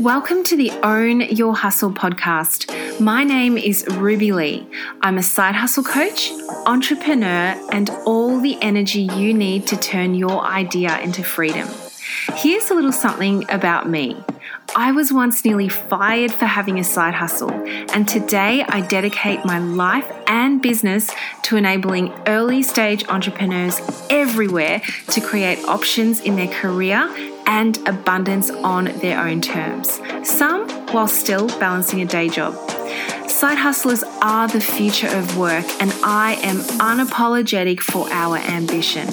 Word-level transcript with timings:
Welcome 0.00 0.42
to 0.44 0.56
the 0.56 0.70
Own 0.82 1.20
Your 1.20 1.54
Hustle 1.54 1.92
podcast. 1.92 3.00
My 3.00 3.24
name 3.24 3.58
is 3.58 3.86
Ruby 3.86 4.32
Lee. 4.32 4.66
I'm 5.02 5.18
a 5.18 5.22
side 5.22 5.54
hustle 5.54 5.84
coach, 5.84 6.32
entrepreneur, 6.66 7.54
and 7.72 7.90
all 8.06 8.40
the 8.40 8.56
energy 8.62 9.02
you 9.14 9.34
need 9.34 9.66
to 9.68 9.76
turn 9.76 10.14
your 10.14 10.40
idea 10.40 10.98
into 11.00 11.22
freedom. 11.22 11.68
Here's 12.34 12.70
a 12.70 12.74
little 12.74 12.92
something 12.92 13.44
about 13.50 13.88
me. 13.88 14.16
I 14.74 14.92
was 14.92 15.12
once 15.12 15.44
nearly 15.44 15.68
fired 15.68 16.32
for 16.32 16.46
having 16.46 16.78
a 16.78 16.84
side 16.84 17.14
hustle, 17.14 17.52
and 17.52 18.08
today 18.08 18.62
I 18.62 18.80
dedicate 18.80 19.44
my 19.44 19.58
life 19.58 20.10
and 20.26 20.62
business 20.62 21.10
to 21.42 21.56
enabling 21.56 22.12
early 22.26 22.62
stage 22.62 23.06
entrepreneurs 23.08 23.80
everywhere 24.08 24.80
to 25.08 25.20
create 25.20 25.62
options 25.64 26.20
in 26.20 26.36
their 26.36 26.48
career 26.48 27.31
and 27.46 27.76
abundance 27.88 28.50
on 28.50 28.84
their 29.00 29.20
own 29.20 29.40
terms, 29.40 30.00
some 30.22 30.68
while 30.92 31.08
still 31.08 31.48
balancing 31.58 32.00
a 32.00 32.04
day 32.04 32.28
job. 32.28 32.54
Side 33.28 33.58
hustlers 33.58 34.04
are 34.20 34.46
the 34.46 34.60
future 34.60 35.08
of 35.08 35.36
work, 35.36 35.64
and 35.80 35.92
I 36.04 36.34
am 36.42 36.58
unapologetic 36.78 37.80
for 37.80 38.08
our 38.10 38.36
ambition. 38.36 39.08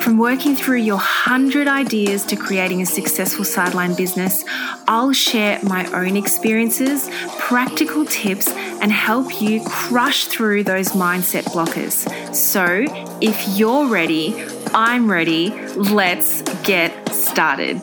From 0.00 0.16
working 0.16 0.56
through 0.56 0.78
your 0.78 0.96
100 0.96 1.68
ideas 1.68 2.24
to 2.26 2.36
creating 2.36 2.80
a 2.80 2.86
successful 2.86 3.44
sideline 3.44 3.94
business, 3.94 4.44
I'll 4.88 5.12
share 5.12 5.60
my 5.62 5.84
own 5.92 6.16
experiences, 6.16 7.10
practical 7.38 8.06
tips, 8.06 8.48
and 8.48 8.90
help 8.90 9.42
you 9.42 9.62
crush 9.66 10.24
through 10.24 10.64
those 10.64 10.90
mindset 10.92 11.44
blockers. 11.52 12.34
So, 12.34 12.86
if 13.20 13.58
you're 13.58 13.88
ready, 13.88 14.42
I'm 14.72 15.10
ready. 15.10 15.50
Let's 15.74 16.42
get 16.64 17.08
started. 17.12 17.80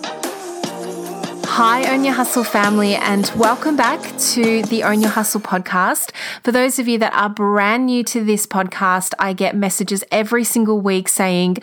Hi, 1.46 1.92
Own 1.92 2.04
Your 2.04 2.14
Hustle 2.14 2.44
family, 2.44 2.96
and 2.96 3.32
welcome 3.36 3.76
back 3.76 4.00
to 4.20 4.62
the 4.64 4.84
Own 4.84 5.02
Your 5.02 5.10
Hustle 5.10 5.42
podcast. 5.42 6.12
For 6.44 6.52
those 6.52 6.78
of 6.78 6.88
you 6.88 7.00
that 7.00 7.14
are 7.14 7.30
brand 7.30 7.88
new 7.88 8.04
to 8.04 8.24
this 8.24 8.46
podcast, 8.46 9.14
I 9.18 9.34
get 9.34 9.56
messages 9.56 10.04
every 10.12 10.44
single 10.44 10.80
week 10.80 11.08
saying, 11.10 11.58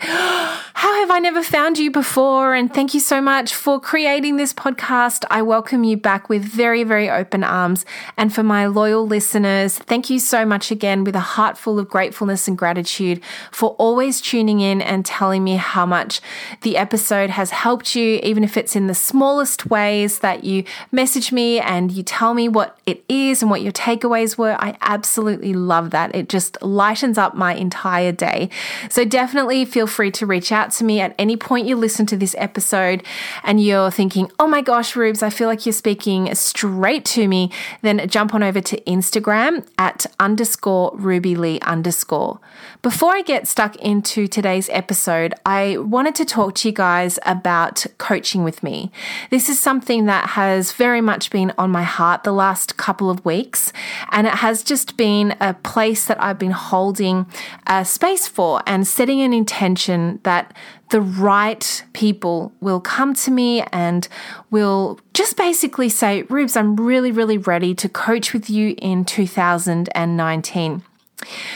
how 0.85 0.99
have 0.99 1.09
I 1.09 1.17
never 1.17 1.41
found 1.41 1.79
you 1.79 1.89
before? 1.89 2.53
And 2.53 2.71
thank 2.71 2.93
you 2.93 2.99
so 2.99 3.19
much 3.19 3.55
for 3.55 3.79
creating 3.79 4.37
this 4.37 4.53
podcast. 4.53 5.25
I 5.31 5.41
welcome 5.41 5.83
you 5.83 5.97
back 5.97 6.29
with 6.29 6.43
very, 6.43 6.83
very 6.83 7.09
open 7.09 7.43
arms. 7.43 7.87
And 8.17 8.31
for 8.31 8.43
my 8.43 8.67
loyal 8.67 9.07
listeners, 9.07 9.79
thank 9.79 10.11
you 10.11 10.19
so 10.19 10.45
much 10.45 10.69
again 10.69 11.03
with 11.03 11.15
a 11.15 11.21
heart 11.21 11.57
full 11.57 11.79
of 11.79 11.89
gratefulness 11.89 12.47
and 12.47 12.55
gratitude 12.55 13.19
for 13.51 13.71
always 13.79 14.21
tuning 14.21 14.59
in 14.59 14.79
and 14.79 15.03
telling 15.03 15.43
me 15.43 15.55
how 15.55 15.87
much 15.87 16.21
the 16.61 16.77
episode 16.77 17.31
has 17.31 17.49
helped 17.49 17.95
you, 17.95 18.19
even 18.21 18.43
if 18.43 18.55
it's 18.55 18.75
in 18.75 18.85
the 18.85 18.93
smallest 18.93 19.65
ways 19.65 20.19
that 20.19 20.43
you 20.43 20.65
message 20.91 21.31
me 21.31 21.59
and 21.59 21.93
you 21.93 22.03
tell 22.03 22.35
me 22.35 22.47
what 22.47 22.77
it 22.85 23.03
is 23.09 23.41
and 23.41 23.49
what 23.49 23.63
your 23.63 23.71
takeaways 23.71 24.37
were. 24.37 24.55
I 24.59 24.77
absolutely 24.81 25.55
love 25.55 25.89
that. 25.89 26.13
It 26.13 26.29
just 26.29 26.61
lightens 26.61 27.17
up 27.17 27.33
my 27.33 27.55
entire 27.55 28.11
day. 28.11 28.51
So 28.87 29.03
definitely 29.03 29.65
feel 29.65 29.87
free 29.87 30.11
to 30.11 30.27
reach 30.27 30.51
out 30.51 30.74
to 30.77 30.83
me 30.83 30.99
at 30.99 31.15
any 31.17 31.37
point 31.37 31.67
you 31.67 31.75
listen 31.75 32.05
to 32.07 32.17
this 32.17 32.35
episode 32.37 33.03
and 33.43 33.61
you're 33.61 33.91
thinking, 33.91 34.31
oh 34.39 34.47
my 34.47 34.61
gosh, 34.61 34.95
Rubes, 34.95 35.23
I 35.23 35.29
feel 35.29 35.47
like 35.47 35.65
you're 35.65 35.73
speaking 35.73 36.33
straight 36.35 37.05
to 37.05 37.27
me, 37.27 37.51
then 37.81 38.07
jump 38.07 38.33
on 38.33 38.43
over 38.43 38.61
to 38.61 38.81
Instagram 38.81 39.67
at 39.77 40.05
underscore 40.19 40.91
Ruby 40.95 41.35
Lee 41.35 41.59
underscore. 41.61 42.39
Before 42.81 43.13
I 43.15 43.21
get 43.21 43.47
stuck 43.47 43.75
into 43.77 44.27
today's 44.27 44.69
episode, 44.69 45.33
I 45.45 45.77
wanted 45.77 46.15
to 46.15 46.25
talk 46.25 46.55
to 46.55 46.67
you 46.67 46.73
guys 46.73 47.17
about 47.25 47.85
coaching 47.97 48.43
with 48.43 48.61
me. 48.61 48.91
This 49.31 49.49
is 49.49 49.59
something 49.59 50.05
that 50.05 50.29
has 50.31 50.71
very 50.71 51.01
much 51.01 51.31
been 51.31 51.51
on 51.57 51.71
my 51.71 51.83
heart 51.83 52.23
the 52.23 52.31
last 52.31 52.77
couple 52.77 53.09
of 53.09 53.25
weeks, 53.25 53.73
and 54.11 54.27
it 54.27 54.35
has 54.35 54.63
just 54.63 54.97
been 54.97 55.35
a 55.41 55.53
place 55.53 56.05
that 56.05 56.21
I've 56.21 56.39
been 56.39 56.51
holding 56.51 57.25
a 57.67 57.83
space 57.85 58.27
for 58.27 58.61
and 58.67 58.87
setting 58.87 59.21
an 59.21 59.33
intention 59.33 60.19
that 60.23 60.55
the 60.89 61.01
right 61.01 61.83
people 61.93 62.51
will 62.61 62.79
come 62.79 63.13
to 63.15 63.31
me 63.31 63.61
and 63.71 64.07
will 64.51 64.99
just 65.13 65.35
basically 65.37 65.89
say, 65.89 66.23
Rubes, 66.23 66.55
I'm 66.55 66.75
really, 66.75 67.11
really 67.11 67.37
ready 67.37 67.73
to 67.75 67.89
coach 67.89 68.33
with 68.33 68.49
you 68.49 68.75
in 68.77 69.05
2019. 69.05 70.83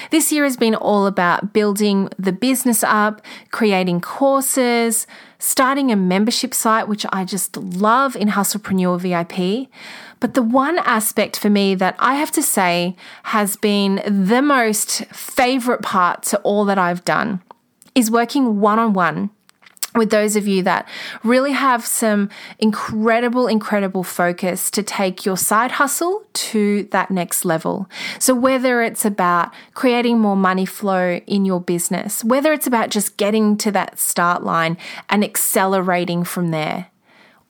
This 0.09 0.31
year 0.31 0.45
has 0.45 0.57
been 0.57 0.75
all 0.75 1.05
about 1.05 1.53
building 1.53 2.09
the 2.17 2.31
business 2.31 2.83
up, 2.83 3.21
creating 3.51 4.01
courses, 4.01 5.05
starting 5.37 5.91
a 5.91 5.95
membership 5.95 6.53
site, 6.53 6.87
which 6.87 7.05
I 7.11 7.23
just 7.23 7.55
love 7.57 8.15
in 8.15 8.29
Hustlepreneur 8.29 8.99
VIP. 8.99 9.69
But 10.19 10.33
the 10.33 10.41
one 10.41 10.79
aspect 10.79 11.37
for 11.37 11.49
me 11.49 11.75
that 11.75 11.95
I 11.99 12.15
have 12.15 12.31
to 12.31 12.41
say 12.41 12.95
has 13.23 13.55
been 13.55 14.01
the 14.05 14.41
most 14.41 15.05
favorite 15.07 15.81
part 15.81 16.23
to 16.23 16.39
all 16.39 16.65
that 16.65 16.77
I've 16.77 17.05
done 17.05 17.41
is 17.99 18.09
working 18.09 18.59
one 18.59 18.79
on 18.79 18.93
one 18.93 19.29
with 19.95 20.11
those 20.11 20.35
of 20.35 20.47
you 20.47 20.61
that 20.63 20.87
really 21.23 21.51
have 21.51 21.85
some 21.85 22.29
incredible, 22.59 23.47
incredible 23.47 24.03
focus 24.03 24.69
to 24.71 24.83
take 24.83 25.25
your 25.25 25.35
side 25.35 25.71
hustle 25.71 26.23
to 26.33 26.83
that 26.91 27.09
next 27.09 27.43
level. 27.43 27.89
So, 28.19 28.33
whether 28.35 28.81
it's 28.81 29.03
about 29.03 29.53
creating 29.73 30.19
more 30.19 30.37
money 30.37 30.65
flow 30.65 31.19
in 31.25 31.43
your 31.43 31.59
business, 31.59 32.23
whether 32.23 32.53
it's 32.53 32.67
about 32.67 32.89
just 32.89 33.17
getting 33.17 33.57
to 33.57 33.71
that 33.71 33.99
start 33.99 34.43
line 34.43 34.77
and 35.09 35.23
accelerating 35.23 36.23
from 36.23 36.51
there, 36.51 36.87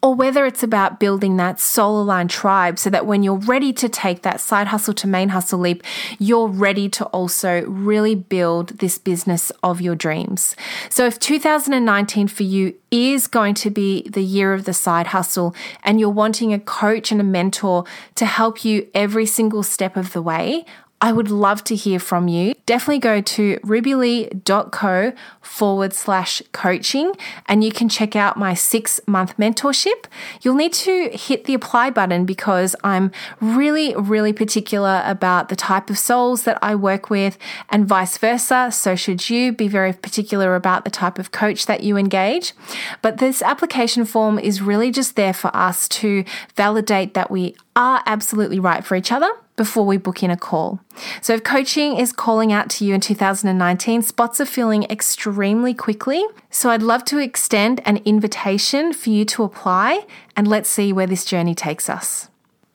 or 0.01 0.15
whether 0.15 0.45
it's 0.45 0.63
about 0.63 0.99
building 0.99 1.37
that 1.37 1.59
soul 1.59 2.01
aligned 2.01 2.29
tribe 2.29 2.79
so 2.79 2.89
that 2.89 3.05
when 3.05 3.21
you're 3.21 3.35
ready 3.35 3.73
to 3.73 3.89
take 3.89 4.21
that 4.21 4.39
side 4.39 4.67
hustle 4.67 4.93
to 4.93 5.07
main 5.07 5.29
hustle 5.29 5.59
leap, 5.59 5.83
you're 6.17 6.47
ready 6.47 6.87
to 6.87 7.05
also 7.07 7.63
really 7.65 8.15
build 8.15 8.69
this 8.79 8.97
business 8.97 9.51
of 9.61 9.81
your 9.81 9.95
dreams. 9.95 10.55
So 10.89 11.05
if 11.05 11.19
2019 11.19 12.29
for 12.29 12.43
you 12.43 12.75
is 12.91 13.27
going 13.27 13.55
to 13.55 13.69
be 13.69 14.07
the 14.07 14.23
year 14.23 14.53
of 14.53 14.63
the 14.63 14.73
side 14.73 15.07
hustle 15.07 15.53
and 15.83 15.99
you're 15.99 16.09
wanting 16.09 16.53
a 16.53 16.59
coach 16.59 17.11
and 17.11 17.19
a 17.19 17.25
mentor 17.25 17.83
to 18.15 18.25
help 18.25 18.63
you 18.63 18.87
every 18.93 19.25
single 19.25 19.63
step 19.63 19.97
of 19.97 20.13
the 20.13 20.21
way, 20.21 20.65
I 21.01 21.13
would 21.13 21.31
love 21.31 21.63
to 21.65 21.75
hear 21.75 21.97
from 21.97 22.27
you. 22.27 22.55
Definitely 22.65 22.99
go 22.99 23.21
to 23.21 23.57
rubylee.co 23.63 25.13
forward 25.41 25.93
slash 25.93 26.41
coaching 26.51 27.13
and 27.47 27.63
you 27.63 27.71
can 27.71 27.87
check 27.87 28.17
out 28.17 28.35
my 28.35 28.53
six 28.53 28.99
month 29.07 29.37
mentorship. 29.37 30.05
You'll 30.41 30.55
need 30.55 30.73
to 30.73 31.09
hit 31.09 31.45
the 31.45 31.53
apply 31.53 31.91
button 31.91 32.25
because 32.25 32.75
I'm 32.83 33.11
really, 33.39 33.95
really 33.95 34.33
particular 34.33 35.01
about 35.05 35.47
the 35.47 35.55
type 35.55 35.89
of 35.89 35.97
souls 35.97 36.43
that 36.43 36.59
I 36.61 36.75
work 36.75 37.09
with 37.09 37.37
and 37.69 37.87
vice 37.87 38.17
versa. 38.17 38.69
So, 38.71 38.95
should 38.95 39.29
you 39.29 39.53
be 39.53 39.69
very 39.69 39.93
particular 39.93 40.55
about 40.55 40.83
the 40.83 40.91
type 40.91 41.17
of 41.17 41.31
coach 41.31 41.65
that 41.65 41.81
you 41.81 41.95
engage? 41.95 42.53
But 43.01 43.19
this 43.19 43.41
application 43.41 44.03
form 44.03 44.37
is 44.37 44.61
really 44.61 44.91
just 44.91 45.15
there 45.15 45.33
for 45.33 45.55
us 45.55 45.87
to 45.89 46.25
validate 46.55 47.13
that 47.13 47.31
we 47.31 47.55
are 47.75 48.03
absolutely 48.05 48.59
right 48.59 48.83
for 48.83 48.95
each 48.95 49.11
other 49.11 49.29
before 49.59 49.85
we 49.85 49.97
book 49.97 50.23
in 50.23 50.31
a 50.31 50.37
call. 50.37 50.79
So, 51.21 51.33
if 51.33 51.43
coaching 51.43 51.97
is 51.97 52.13
calling 52.13 52.53
out 52.53 52.69
to 52.69 52.85
you 52.85 52.95
in 52.95 53.01
2019, 53.01 54.01
spots 54.03 54.39
are 54.39 54.45
filling 54.45 54.83
extremely 54.85 55.73
quickly. 55.73 56.23
So, 56.49 56.69
I'd 56.69 56.81
love 56.81 57.03
to 57.05 57.17
extend 57.17 57.81
an 57.83 57.97
invitation 58.05 58.93
for 58.93 59.09
you 59.09 59.25
to 59.25 59.43
apply 59.43 60.05
and 60.37 60.47
let's 60.47 60.69
see 60.69 60.93
where 60.93 61.07
this 61.07 61.25
journey 61.25 61.53
takes 61.53 61.89
us. 61.89 62.28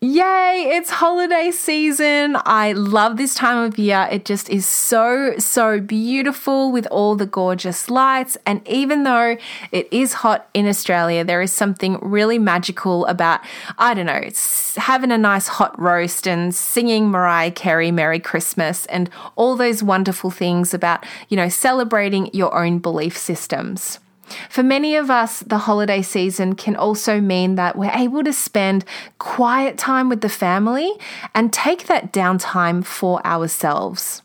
Yay, 0.06 0.66
it's 0.68 0.90
holiday 0.90 1.50
season. 1.50 2.36
I 2.44 2.72
love 2.72 3.16
this 3.16 3.34
time 3.34 3.64
of 3.64 3.78
year. 3.78 4.06
It 4.12 4.26
just 4.26 4.50
is 4.50 4.66
so, 4.66 5.32
so 5.38 5.80
beautiful 5.80 6.70
with 6.70 6.86
all 6.88 7.16
the 7.16 7.24
gorgeous 7.24 7.88
lights. 7.88 8.36
And 8.44 8.60
even 8.68 9.04
though 9.04 9.38
it 9.72 9.88
is 9.90 10.12
hot 10.12 10.46
in 10.52 10.68
Australia, 10.68 11.24
there 11.24 11.40
is 11.40 11.52
something 11.52 11.98
really 12.02 12.38
magical 12.38 13.06
about, 13.06 13.40
I 13.78 13.94
don't 13.94 14.04
know, 14.04 14.28
having 14.76 15.10
a 15.10 15.16
nice 15.16 15.48
hot 15.48 15.80
roast 15.80 16.28
and 16.28 16.54
singing 16.54 17.08
Mariah 17.08 17.52
Carey 17.52 17.90
Merry 17.90 18.20
Christmas 18.20 18.84
and 18.86 19.08
all 19.36 19.56
those 19.56 19.82
wonderful 19.82 20.30
things 20.30 20.74
about, 20.74 21.02
you 21.30 21.38
know, 21.38 21.48
celebrating 21.48 22.28
your 22.34 22.54
own 22.54 22.78
belief 22.78 23.16
systems. 23.16 24.00
For 24.48 24.62
many 24.62 24.96
of 24.96 25.10
us, 25.10 25.40
the 25.40 25.58
holiday 25.58 26.02
season 26.02 26.54
can 26.54 26.76
also 26.76 27.20
mean 27.20 27.54
that 27.56 27.76
we're 27.76 27.90
able 27.92 28.24
to 28.24 28.32
spend 28.32 28.84
quiet 29.18 29.78
time 29.78 30.08
with 30.08 30.20
the 30.20 30.28
family 30.28 30.92
and 31.34 31.52
take 31.52 31.86
that 31.86 32.12
downtime 32.12 32.84
for 32.84 33.24
ourselves. 33.26 34.22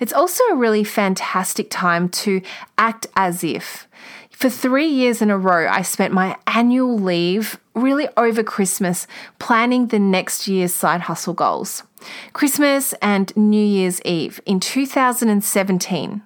It's 0.00 0.12
also 0.12 0.42
a 0.44 0.56
really 0.56 0.84
fantastic 0.84 1.68
time 1.70 2.08
to 2.10 2.40
act 2.78 3.06
as 3.16 3.42
if. 3.42 3.88
For 4.30 4.50
three 4.50 4.88
years 4.88 5.22
in 5.22 5.30
a 5.30 5.38
row, 5.38 5.68
I 5.68 5.82
spent 5.82 6.12
my 6.12 6.36
annual 6.46 6.98
leave 6.98 7.58
really 7.74 8.08
over 8.16 8.42
Christmas 8.42 9.06
planning 9.38 9.86
the 9.86 9.98
next 9.98 10.48
year's 10.48 10.74
side 10.74 11.02
hustle 11.02 11.34
goals. 11.34 11.84
Christmas 12.32 12.92
and 13.00 13.34
New 13.36 13.64
Year's 13.64 14.02
Eve 14.02 14.40
in 14.44 14.60
2017 14.60 16.22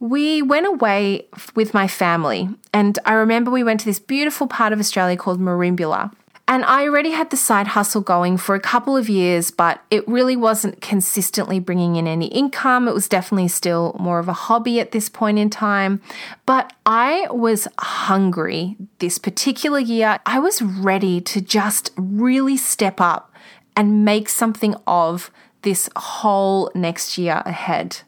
we 0.00 0.42
went 0.42 0.66
away 0.66 1.26
with 1.54 1.74
my 1.74 1.88
family, 1.88 2.48
and 2.72 2.98
I 3.04 3.14
remember 3.14 3.50
we 3.50 3.64
went 3.64 3.80
to 3.80 3.86
this 3.86 3.98
beautiful 3.98 4.46
part 4.46 4.72
of 4.72 4.78
Australia 4.78 5.16
called 5.16 5.40
Merimbula. 5.40 6.12
And 6.50 6.64
I 6.64 6.84
already 6.84 7.10
had 7.10 7.28
the 7.28 7.36
side 7.36 7.68
hustle 7.68 8.00
going 8.00 8.38
for 8.38 8.54
a 8.54 8.60
couple 8.60 8.96
of 8.96 9.10
years, 9.10 9.50
but 9.50 9.82
it 9.90 10.08
really 10.08 10.34
wasn't 10.34 10.80
consistently 10.80 11.60
bringing 11.60 11.96
in 11.96 12.06
any 12.06 12.28
income. 12.28 12.88
It 12.88 12.94
was 12.94 13.06
definitely 13.06 13.48
still 13.48 13.94
more 14.00 14.18
of 14.18 14.28
a 14.28 14.32
hobby 14.32 14.80
at 14.80 14.92
this 14.92 15.10
point 15.10 15.38
in 15.38 15.50
time. 15.50 16.00
But 16.46 16.72
I 16.86 17.26
was 17.30 17.68
hungry 17.78 18.76
this 18.98 19.18
particular 19.18 19.78
year. 19.78 20.20
I 20.24 20.38
was 20.38 20.62
ready 20.62 21.20
to 21.20 21.42
just 21.42 21.90
really 21.98 22.56
step 22.56 22.98
up 22.98 23.30
and 23.76 24.06
make 24.06 24.30
something 24.30 24.74
of 24.86 25.30
this 25.62 25.90
whole 25.96 26.70
next 26.74 27.18
year 27.18 27.42
ahead. 27.44 27.98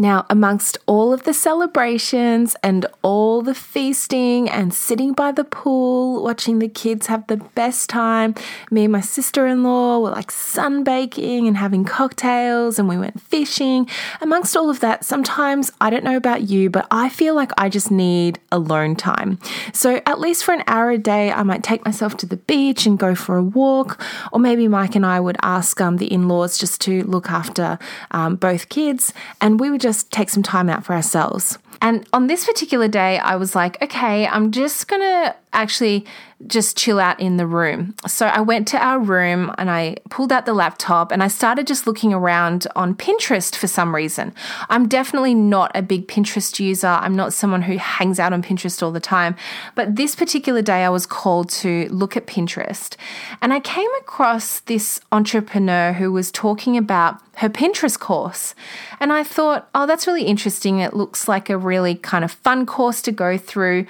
Now, 0.00 0.26
amongst 0.30 0.78
all 0.86 1.12
of 1.12 1.24
the 1.24 1.34
celebrations 1.34 2.54
and 2.62 2.86
all 3.02 3.42
the 3.42 3.54
feasting 3.54 4.48
and 4.48 4.72
sitting 4.72 5.12
by 5.12 5.32
the 5.32 5.42
pool, 5.42 6.22
watching 6.22 6.60
the 6.60 6.68
kids 6.68 7.08
have 7.08 7.26
the 7.26 7.38
best 7.38 7.90
time, 7.90 8.36
me 8.70 8.84
and 8.84 8.92
my 8.92 9.00
sister 9.00 9.48
in 9.48 9.64
law 9.64 9.98
were 9.98 10.10
like 10.10 10.30
sunbaking 10.30 11.48
and 11.48 11.56
having 11.56 11.84
cocktails 11.84 12.78
and 12.78 12.88
we 12.88 12.96
went 12.96 13.20
fishing. 13.20 13.88
Amongst 14.20 14.56
all 14.56 14.70
of 14.70 14.78
that, 14.80 15.04
sometimes 15.04 15.72
I 15.80 15.90
don't 15.90 16.04
know 16.04 16.16
about 16.16 16.42
you, 16.42 16.70
but 16.70 16.86
I 16.92 17.08
feel 17.08 17.34
like 17.34 17.50
I 17.58 17.68
just 17.68 17.90
need 17.90 18.38
alone 18.52 18.94
time. 18.94 19.40
So, 19.72 20.00
at 20.06 20.20
least 20.20 20.44
for 20.44 20.54
an 20.54 20.62
hour 20.68 20.92
a 20.92 20.98
day, 20.98 21.32
I 21.32 21.42
might 21.42 21.64
take 21.64 21.84
myself 21.84 22.16
to 22.18 22.26
the 22.26 22.36
beach 22.36 22.86
and 22.86 23.00
go 23.00 23.16
for 23.16 23.36
a 23.36 23.42
walk, 23.42 24.00
or 24.32 24.38
maybe 24.38 24.68
Mike 24.68 24.94
and 24.94 25.04
I 25.04 25.18
would 25.18 25.36
ask 25.42 25.80
um, 25.80 25.96
the 25.96 26.06
in 26.06 26.28
laws 26.28 26.56
just 26.56 26.80
to 26.82 27.02
look 27.02 27.30
after 27.30 27.80
um, 28.12 28.36
both 28.36 28.68
kids 28.68 29.12
and 29.40 29.58
we 29.58 29.70
would 29.70 29.80
just 29.80 29.87
just 29.88 30.12
take 30.12 30.28
some 30.28 30.42
time 30.42 30.68
out 30.68 30.84
for 30.84 30.92
ourselves. 30.94 31.58
And 31.80 32.06
on 32.12 32.26
this 32.26 32.44
particular 32.44 32.88
day, 32.88 33.18
I 33.18 33.36
was 33.36 33.54
like, 33.54 33.80
okay, 33.80 34.26
I'm 34.26 34.50
just 34.50 34.86
going 34.88 35.00
to 35.00 35.34
actually 35.52 36.06
just 36.46 36.76
chill 36.76 37.00
out 37.00 37.18
in 37.18 37.36
the 37.36 37.46
room. 37.46 37.94
So 38.06 38.26
I 38.26 38.40
went 38.40 38.68
to 38.68 38.78
our 38.78 39.00
room 39.00 39.52
and 39.58 39.68
I 39.68 39.96
pulled 40.08 40.32
out 40.32 40.46
the 40.46 40.54
laptop 40.54 41.10
and 41.10 41.20
I 41.22 41.28
started 41.28 41.66
just 41.66 41.86
looking 41.86 42.14
around 42.14 42.66
on 42.76 42.94
Pinterest 42.94 43.56
for 43.56 43.66
some 43.66 43.94
reason. 43.94 44.32
I'm 44.68 44.86
definitely 44.86 45.34
not 45.34 45.72
a 45.74 45.82
big 45.82 46.06
Pinterest 46.06 46.60
user. 46.60 46.86
I'm 46.86 47.16
not 47.16 47.32
someone 47.32 47.62
who 47.62 47.76
hangs 47.76 48.20
out 48.20 48.32
on 48.32 48.42
Pinterest 48.42 48.82
all 48.82 48.92
the 48.92 49.00
time. 49.00 49.34
But 49.74 49.96
this 49.96 50.14
particular 50.14 50.62
day, 50.62 50.84
I 50.84 50.90
was 50.90 51.06
called 51.06 51.50
to 51.50 51.88
look 51.90 52.16
at 52.16 52.26
Pinterest 52.26 52.94
and 53.42 53.52
I 53.52 53.58
came 53.58 53.90
across 54.00 54.60
this 54.60 55.00
entrepreneur 55.10 55.92
who 55.92 56.12
was 56.12 56.30
talking 56.30 56.76
about 56.76 57.20
her 57.38 57.48
Pinterest 57.48 57.98
course. 57.98 58.54
And 58.98 59.12
I 59.12 59.22
thought, 59.22 59.68
oh, 59.74 59.86
that's 59.86 60.06
really 60.06 60.24
interesting. 60.24 60.80
It 60.80 60.94
looks 60.94 61.28
like 61.28 61.48
a 61.48 61.56
really 61.56 61.94
kind 61.94 62.24
of 62.24 62.32
fun 62.32 62.66
course 62.66 63.00
to 63.02 63.12
go 63.12 63.38
through. 63.38 63.86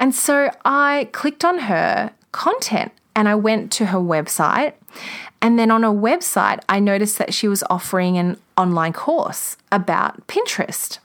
And 0.00 0.14
so 0.14 0.50
I 0.64 0.97
clicked 1.04 1.44
on 1.44 1.58
her 1.60 2.12
content 2.32 2.92
and 3.14 3.28
I 3.28 3.34
went 3.34 3.72
to 3.72 3.86
her 3.86 3.98
website. 3.98 4.74
And 5.40 5.58
then 5.58 5.70
on 5.70 5.82
her 5.82 5.88
website, 5.88 6.60
I 6.68 6.80
noticed 6.80 7.18
that 7.18 7.34
she 7.34 7.48
was 7.48 7.62
offering 7.70 8.18
an 8.18 8.38
online 8.56 8.92
course 8.92 9.56
about 9.70 10.26
Pinterest. 10.26 10.98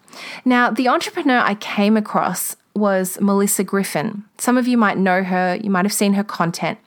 Now, 0.45 0.69
the 0.69 0.87
entrepreneur 0.87 1.39
I 1.39 1.55
came 1.55 1.97
across 1.97 2.55
was 2.75 3.19
Melissa 3.21 3.63
Griffin. 3.63 4.23
Some 4.39 4.57
of 4.57 4.67
you 4.67 4.77
might 4.77 4.97
know 4.97 5.23
her, 5.23 5.59
you 5.61 5.69
might 5.69 5.85
have 5.85 5.93
seen 5.93 6.13
her 6.13 6.23
content. 6.23 6.79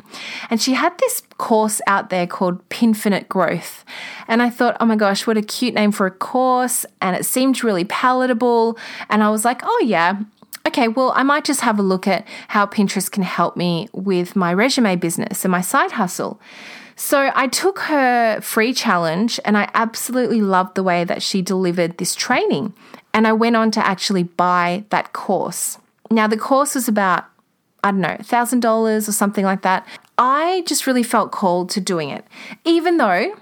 And 0.51 0.61
she 0.61 0.75
had 0.75 0.99
this 0.99 1.23
course 1.39 1.81
out 1.87 2.11
there 2.11 2.27
called 2.27 2.69
Pinfinite 2.69 3.29
Growth. 3.29 3.85
And 4.27 4.43
I 4.43 4.51
thought, 4.51 4.77
oh 4.81 4.85
my 4.85 4.97
gosh, 4.97 5.27
what 5.27 5.37
a 5.37 5.43
cute 5.43 5.75
name 5.75 5.93
for 5.93 6.07
a 6.07 6.11
course. 6.11 6.85
And 7.01 7.15
it 7.15 7.25
seemed 7.25 7.63
really 7.63 7.85
palatable. 7.85 8.77
And 9.09 9.23
I 9.23 9.31
was 9.31 9.45
like, 9.45 9.61
oh 9.63 9.83
yeah, 9.85 10.21
okay, 10.67 10.89
well, 10.89 11.13
I 11.15 11.23
might 11.23 11.45
just 11.45 11.61
have 11.61 11.79
a 11.79 11.83
look 11.83 12.07
at 12.07 12.27
how 12.49 12.67
Pinterest 12.67 13.11
can 13.11 13.23
help 13.23 13.57
me 13.57 13.89
with 13.93 14.37
my 14.37 14.53
resume 14.53 14.97
business 14.97 15.45
and 15.45 15.53
my 15.53 15.61
side 15.61 15.93
hustle. 15.93 16.41
So 16.97 17.31
I 17.35 17.47
took 17.47 17.79
her 17.81 18.41
free 18.41 18.73
challenge 18.73 19.39
and 19.45 19.57
I 19.57 19.71
absolutely 19.75 20.41
loved 20.41 20.75
the 20.75 20.83
way 20.83 21.05
that 21.05 21.23
she 21.23 21.43
delivered 21.43 21.99
this 21.99 22.15
training. 22.15 22.73
And 23.13 23.27
I 23.27 23.33
went 23.33 23.57
on 23.57 23.71
to 23.73 23.87
actually 23.87 24.23
buy 24.23 24.85
that 24.91 25.13
course. 25.13 25.79
Now, 26.11 26.27
the 26.27 26.37
course 26.37 26.75
was 26.75 26.89
about, 26.89 27.25
I 27.85 27.91
don't 27.91 28.01
know, 28.01 28.17
$1,000 28.21 29.09
or 29.09 29.13
something 29.13 29.45
like 29.45 29.63
that. 29.63 29.87
I 30.19 30.63
just 30.67 30.87
really 30.87 31.03
felt 31.03 31.33
called 31.33 31.69
to 31.71 31.81
doing 31.81 32.09
it, 32.11 32.25
even 32.65 32.97
though 32.97 33.35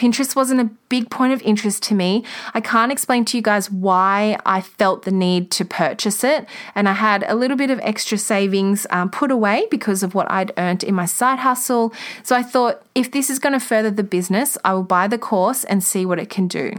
Pinterest 0.00 0.34
wasn't 0.34 0.62
a 0.62 0.70
big 0.88 1.10
point 1.10 1.34
of 1.34 1.42
interest 1.42 1.82
to 1.82 1.94
me. 1.94 2.24
I 2.54 2.62
can't 2.62 2.90
explain 2.90 3.26
to 3.26 3.36
you 3.36 3.42
guys 3.42 3.70
why 3.70 4.38
I 4.46 4.62
felt 4.62 5.02
the 5.02 5.10
need 5.10 5.50
to 5.50 5.64
purchase 5.66 6.24
it. 6.24 6.46
And 6.74 6.88
I 6.88 6.94
had 6.94 7.22
a 7.28 7.34
little 7.34 7.56
bit 7.58 7.70
of 7.70 7.78
extra 7.80 8.16
savings 8.16 8.86
um, 8.88 9.10
put 9.10 9.30
away 9.30 9.66
because 9.70 10.02
of 10.02 10.14
what 10.14 10.30
I'd 10.30 10.52
earned 10.56 10.82
in 10.84 10.94
my 10.94 11.04
side 11.04 11.40
hustle. 11.40 11.92
So 12.22 12.34
I 12.34 12.42
thought 12.42 12.82
if 12.94 13.10
this 13.10 13.28
is 13.28 13.38
going 13.38 13.52
to 13.52 13.60
further 13.60 13.90
the 13.90 14.02
business, 14.02 14.56
I 14.64 14.72
will 14.72 14.84
buy 14.84 15.06
the 15.06 15.18
course 15.18 15.64
and 15.64 15.84
see 15.84 16.06
what 16.06 16.18
it 16.18 16.30
can 16.30 16.48
do. 16.48 16.72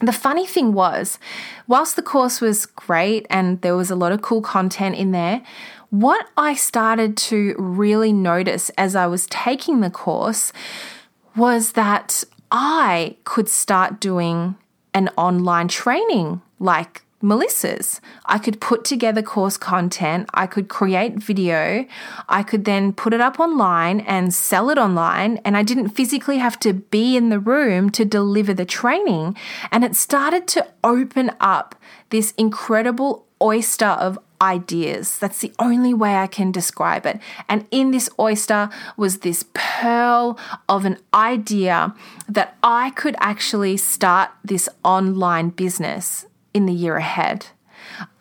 The 0.00 0.12
funny 0.12 0.46
thing 0.46 0.74
was, 0.74 1.18
whilst 1.66 1.96
the 1.96 2.02
course 2.02 2.42
was 2.42 2.66
great 2.66 3.24
and 3.30 3.58
there 3.62 3.74
was 3.74 3.90
a 3.90 3.96
lot 3.96 4.12
of 4.12 4.20
cool 4.20 4.42
content 4.42 4.96
in 4.96 5.12
there, 5.12 5.40
what 5.88 6.28
I 6.36 6.56
started 6.56 7.16
to 7.28 7.54
really 7.56 8.12
notice 8.12 8.68
as 8.76 8.94
I 8.94 9.06
was 9.06 9.26
taking 9.28 9.80
the 9.80 9.90
course 9.90 10.52
was 11.36 11.72
that 11.72 12.24
I 12.50 13.16
could 13.24 13.48
start 13.48 14.00
doing 14.00 14.56
an 14.94 15.08
online 15.16 15.68
training 15.68 16.42
like 16.58 17.02
Melissa's. 17.22 18.00
I 18.26 18.38
could 18.38 18.60
put 18.60 18.84
together 18.84 19.22
course 19.22 19.56
content, 19.56 20.28
I 20.34 20.46
could 20.46 20.68
create 20.68 21.14
video, 21.14 21.86
I 22.28 22.42
could 22.42 22.64
then 22.64 22.92
put 22.92 23.14
it 23.14 23.20
up 23.20 23.38
online 23.38 24.00
and 24.00 24.34
sell 24.34 24.70
it 24.70 24.78
online, 24.78 25.38
and 25.44 25.56
I 25.56 25.62
didn't 25.62 25.90
physically 25.90 26.38
have 26.38 26.58
to 26.60 26.72
be 26.72 27.16
in 27.16 27.28
the 27.28 27.38
room 27.38 27.90
to 27.90 28.04
deliver 28.04 28.52
the 28.52 28.64
training. 28.64 29.36
And 29.70 29.84
it 29.84 29.94
started 29.94 30.48
to 30.48 30.66
open 30.82 31.30
up 31.40 31.76
this 32.10 32.32
incredible 32.36 33.26
oyster 33.40 33.86
of 33.86 34.18
ideas. 34.42 35.18
That's 35.18 35.38
the 35.38 35.52
only 35.58 35.94
way 35.94 36.16
I 36.16 36.26
can 36.26 36.50
describe 36.50 37.06
it. 37.06 37.20
And 37.48 37.66
in 37.70 37.92
this 37.92 38.10
oyster 38.18 38.68
was 38.96 39.18
this 39.18 39.44
pearl 39.54 40.38
of 40.68 40.84
an 40.84 40.98
idea 41.14 41.94
that 42.28 42.56
I 42.62 42.90
could 42.90 43.14
actually 43.20 43.76
start 43.76 44.30
this 44.44 44.68
online 44.84 45.50
business 45.50 46.26
in 46.52 46.66
the 46.66 46.74
year 46.74 46.96
ahead. 46.96 47.46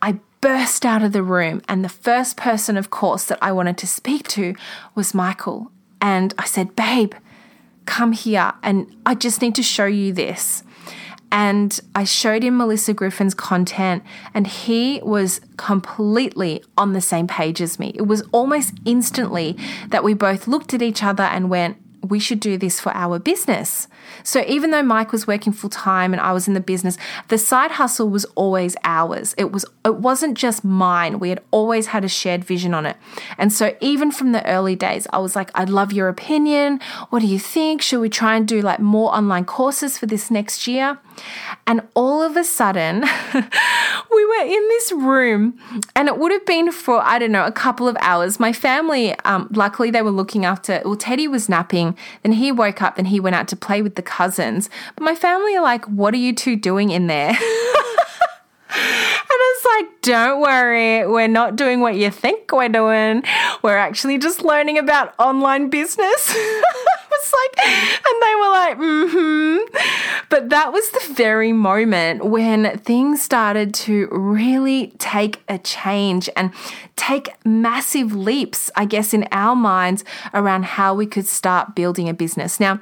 I 0.02 0.20
burst 0.40 0.86
out 0.86 1.04
of 1.04 1.12
the 1.12 1.24
room, 1.24 1.62
and 1.68 1.84
the 1.84 1.90
first 1.90 2.38
person, 2.38 2.78
of 2.78 2.90
course, 2.90 3.26
that 3.26 3.40
I 3.42 3.52
wanted 3.52 3.78
to 3.80 3.88
speak 3.88 4.28
to 4.30 4.56
was 4.96 5.14
Michael. 5.14 5.72
And 6.00 6.34
I 6.38 6.46
said, 6.46 6.76
Babe, 6.76 7.14
come 7.86 8.12
here, 8.12 8.54
and 8.64 8.96
I 9.06 9.16
just 9.16 9.42
need 9.42 9.56
to 9.56 9.64
show 9.64 9.86
you 9.86 10.14
this 10.14 10.64
and 11.32 11.80
I 11.96 12.04
showed 12.04 12.44
him 12.44 12.58
Melissa 12.58 12.94
Griffin's 12.94 13.34
content, 13.34 14.04
and 14.34 14.46
he 14.46 15.00
was 15.04 15.42
completely 15.58 16.64
on 16.78 16.94
the 16.94 17.02
same 17.02 17.28
page 17.28 17.62
as 17.62 17.80
me. 17.80 17.94
It 17.96 18.08
was 18.08 18.22
almost 18.32 18.74
instantly 18.86 19.58
that 19.90 20.04
we 20.04 20.14
both 20.14 20.48
looked 20.48 20.74
at 20.74 20.82
each 20.82 21.04
other 21.04 21.24
and 21.24 21.50
went, 21.50 21.78
we 22.08 22.20
should 22.20 22.40
do 22.40 22.58
this 22.58 22.80
for 22.80 22.92
our 22.96 23.20
business. 23.20 23.88
So 24.24 24.44
even 24.48 24.72
though 24.72 24.82
Mike 24.82 25.12
was 25.12 25.28
working 25.28 25.54
full 25.54 25.70
time 25.70 26.14
and 26.14 26.22
I 26.22 26.32
was 26.32 26.48
in 26.48 26.54
the 26.54 26.60
business, 26.60 26.98
the 27.28 27.38
side 27.38 27.72
hustle 27.72 28.10
was 28.10 28.26
always 28.36 28.76
ours. 28.84 29.36
It 29.38 29.52
was 29.52 29.66
it 29.86 29.96
wasn't 29.96 30.38
just 30.38 30.64
mine. 30.64 31.20
We 31.20 31.30
had 31.30 31.42
always 31.52 31.88
had 31.88 32.04
a 32.04 32.10
shared 32.10 32.44
vision 32.44 32.74
on 32.74 32.86
it. 32.86 32.98
And 33.38 33.54
so 33.54 33.76
even 33.82 34.12
from 34.12 34.32
the 34.32 34.46
early 34.48 34.76
days, 34.76 35.08
I 35.14 35.20
was 35.20 35.36
like, 35.36 35.52
I'd 35.54 35.70
love 35.70 35.94
your 35.94 36.08
opinion. 36.08 36.80
What 37.10 37.20
do 37.20 37.28
you 37.28 37.40
think? 37.40 37.82
Should 37.82 38.02
we 38.02 38.10
try 38.10 38.36
and 38.36 38.48
do 38.48 38.62
like 38.62 38.80
more 38.80 39.14
online 39.14 39.46
courses 39.46 39.98
for 39.98 40.08
this 40.08 40.32
next 40.32 40.68
year? 40.68 40.98
And 41.68 41.82
all 41.94 42.22
of 42.22 42.36
a 42.36 42.44
sudden, 42.44 43.02
we 44.12 44.26
were 44.26 44.44
in 44.44 44.68
this 44.70 44.92
room, 44.92 45.60
and 45.96 46.08
it 46.08 46.18
would 46.18 46.32
have 46.32 46.46
been 46.46 46.72
for, 46.72 47.02
I 47.02 47.20
don't 47.20 47.32
know, 47.32 47.46
a 47.46 47.52
couple 47.52 47.88
of 47.88 47.96
hours. 48.02 48.40
My 48.40 48.54
family, 48.54 49.18
um, 49.20 49.48
luckily, 49.52 49.92
they 49.92 50.02
were 50.02 50.12
looking 50.12 50.46
after, 50.46 50.82
well, 50.84 50.96
Teddy 50.96 51.28
was 51.28 51.48
napping, 51.48 51.98
then 52.24 52.34
he 52.34 52.52
woke 52.52 52.82
up, 52.82 52.96
then 52.96 53.06
he 53.06 53.20
went 53.20 53.36
out 53.36 53.48
to 53.50 53.56
play 53.56 53.82
with 53.82 53.96
the 53.96 54.02
cousins. 54.02 54.70
But 54.96 55.04
my 55.04 55.16
family 55.16 55.56
are 55.56 55.64
like, 55.64 55.86
What 55.86 56.14
are 56.14 56.18
you 56.18 56.34
two 56.34 56.56
doing 56.56 56.90
in 56.90 57.08
there? 57.08 57.38
And 59.32 59.40
it's 59.40 59.66
like, 59.66 60.02
don't 60.02 60.42
worry, 60.42 61.08
we're 61.08 61.28
not 61.28 61.56
doing 61.56 61.80
what 61.80 61.96
you 61.96 62.12
think 62.12 62.52
we're 62.52 62.68
doing. 62.68 63.24
We're 63.62 63.78
actually 63.78 64.18
just 64.18 64.44
learning 64.44 64.78
about 64.78 65.14
online 65.20 65.70
business. 65.70 66.36
was 67.22 67.34
like, 67.34 67.68
and 68.08 68.22
they 68.22 68.36
were 68.36 68.50
like, 68.50 68.78
mm 68.78 69.10
hmm. 69.12 69.78
But 70.30 70.50
that 70.50 70.72
was 70.72 70.90
the 70.92 71.14
very 71.14 71.52
moment 71.52 72.26
when 72.26 72.78
things 72.80 73.22
started 73.22 73.74
to 73.76 74.08
really 74.12 74.94
take 74.98 75.44
a 75.48 75.58
change 75.58 76.30
and 76.36 76.52
take 76.96 77.30
massive 77.46 78.16
leaps, 78.16 78.72
I 78.76 78.86
guess, 78.86 79.14
in 79.14 79.28
our 79.32 79.56
minds 79.56 80.04
around 80.34 80.66
how 80.66 80.94
we 80.94 81.06
could 81.06 81.28
start 81.28 81.76
building 81.76 82.08
a 82.08 82.14
business. 82.14 82.60
Now, 82.60 82.80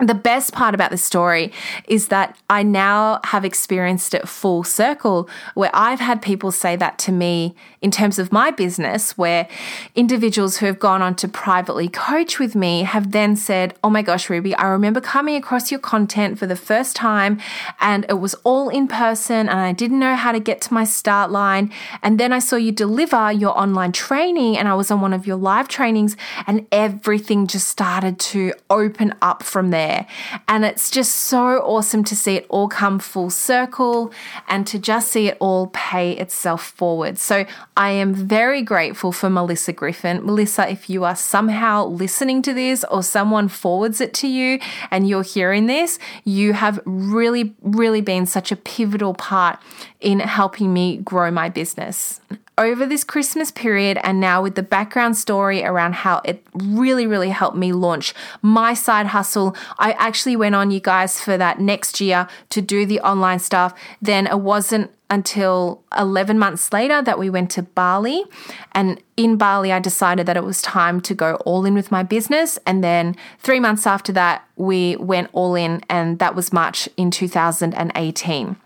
the 0.00 0.14
best 0.14 0.52
part 0.52 0.74
about 0.74 0.90
the 0.90 0.98
story 0.98 1.52
is 1.86 2.08
that 2.08 2.36
I 2.50 2.62
now 2.62 3.20
have 3.24 3.44
experienced 3.44 4.12
it 4.14 4.28
full 4.28 4.64
circle, 4.64 5.28
where 5.54 5.70
I've 5.72 6.00
had 6.00 6.20
people 6.20 6.50
say 6.50 6.74
that 6.76 6.98
to 7.00 7.12
me 7.12 7.54
in 7.84 7.90
terms 7.90 8.18
of 8.18 8.32
my 8.32 8.50
business, 8.50 9.16
where 9.18 9.46
individuals 9.94 10.56
who 10.56 10.64
have 10.64 10.78
gone 10.78 11.02
on 11.02 11.14
to 11.16 11.28
privately 11.28 11.86
coach 11.86 12.38
with 12.38 12.54
me 12.54 12.82
have 12.82 13.12
then 13.12 13.36
said, 13.36 13.74
Oh 13.84 13.90
my 13.90 14.00
gosh, 14.00 14.30
Ruby, 14.30 14.54
I 14.54 14.68
remember 14.68 15.02
coming 15.02 15.36
across 15.36 15.70
your 15.70 15.80
content 15.80 16.38
for 16.38 16.46
the 16.46 16.56
first 16.56 16.96
time 16.96 17.38
and 17.80 18.06
it 18.08 18.14
was 18.14 18.32
all 18.42 18.70
in 18.70 18.88
person 18.88 19.50
and 19.50 19.60
I 19.60 19.72
didn't 19.72 19.98
know 19.98 20.16
how 20.16 20.32
to 20.32 20.40
get 20.40 20.62
to 20.62 20.72
my 20.72 20.84
start 20.84 21.30
line. 21.30 21.70
And 22.02 22.18
then 22.18 22.32
I 22.32 22.38
saw 22.38 22.56
you 22.56 22.72
deliver 22.72 23.30
your 23.30 23.56
online 23.58 23.92
training 23.92 24.56
and 24.56 24.66
I 24.66 24.74
was 24.74 24.90
on 24.90 25.02
one 25.02 25.12
of 25.12 25.26
your 25.26 25.36
live 25.36 25.68
trainings 25.68 26.16
and 26.46 26.66
everything 26.72 27.46
just 27.46 27.68
started 27.68 28.18
to 28.32 28.54
open 28.70 29.14
up 29.20 29.42
from 29.42 29.68
there. 29.68 30.06
And 30.48 30.64
it's 30.64 30.90
just 30.90 31.14
so 31.14 31.58
awesome 31.58 32.02
to 32.04 32.16
see 32.16 32.36
it 32.36 32.46
all 32.48 32.66
come 32.66 32.98
full 32.98 33.28
circle 33.28 34.10
and 34.48 34.66
to 34.68 34.78
just 34.78 35.12
see 35.12 35.28
it 35.28 35.36
all 35.38 35.66
pay 35.66 36.12
itself 36.16 36.64
forward. 36.64 37.18
So 37.18 37.44
I 37.76 37.90
am 37.90 38.14
very 38.14 38.62
grateful 38.62 39.10
for 39.10 39.28
Melissa 39.28 39.72
Griffin. 39.72 40.24
Melissa, 40.24 40.70
if 40.70 40.88
you 40.88 41.02
are 41.02 41.16
somehow 41.16 41.86
listening 41.86 42.40
to 42.42 42.54
this 42.54 42.84
or 42.88 43.02
someone 43.02 43.48
forwards 43.48 44.00
it 44.00 44.14
to 44.14 44.28
you 44.28 44.60
and 44.92 45.08
you're 45.08 45.24
hearing 45.24 45.66
this, 45.66 45.98
you 46.22 46.52
have 46.52 46.78
really, 46.84 47.56
really 47.62 48.00
been 48.00 48.26
such 48.26 48.52
a 48.52 48.56
pivotal 48.56 49.12
part 49.12 49.58
in 50.00 50.20
helping 50.20 50.72
me 50.72 50.98
grow 50.98 51.32
my 51.32 51.48
business 51.48 52.20
over 52.56 52.86
this 52.86 53.02
Christmas 53.02 53.50
period 53.50 53.98
and 54.04 54.20
now 54.20 54.42
with 54.42 54.54
the 54.54 54.62
background 54.62 55.16
story 55.16 55.64
around 55.64 55.94
how 55.94 56.20
it 56.24 56.46
really, 56.54 57.06
really 57.06 57.30
helped 57.30 57.56
me 57.56 57.72
launch 57.72 58.14
my 58.42 58.74
side 58.74 59.06
hustle. 59.06 59.56
I 59.78 59.92
actually 59.92 60.36
went 60.36 60.54
on, 60.54 60.70
you 60.70 60.80
guys, 60.80 61.20
for 61.20 61.36
that 61.36 61.58
next 61.58 62.00
year 62.00 62.28
to 62.50 62.62
do 62.62 62.86
the 62.86 63.00
online 63.00 63.40
stuff. 63.40 63.74
Then 64.00 64.26
it 64.26 64.40
wasn't 64.40 64.92
until 65.14 65.80
11 65.96 66.38
months 66.38 66.72
later 66.72 67.00
that 67.00 67.18
we 67.18 67.30
went 67.30 67.50
to 67.52 67.62
Bali. 67.62 68.24
And 68.72 69.00
in 69.16 69.36
Bali, 69.36 69.72
I 69.72 69.78
decided 69.78 70.26
that 70.26 70.36
it 70.36 70.42
was 70.44 70.60
time 70.60 71.00
to 71.02 71.14
go 71.14 71.36
all 71.46 71.64
in 71.64 71.74
with 71.74 71.92
my 71.92 72.02
business. 72.02 72.58
And 72.66 72.82
then 72.82 73.16
three 73.38 73.60
months 73.60 73.86
after 73.86 74.12
that, 74.12 74.46
we 74.56 74.96
went 74.96 75.30
all 75.32 75.54
in, 75.54 75.82
and 75.88 76.18
that 76.18 76.34
was 76.34 76.52
March 76.52 76.88
in 76.96 77.10
2018. 77.10 78.56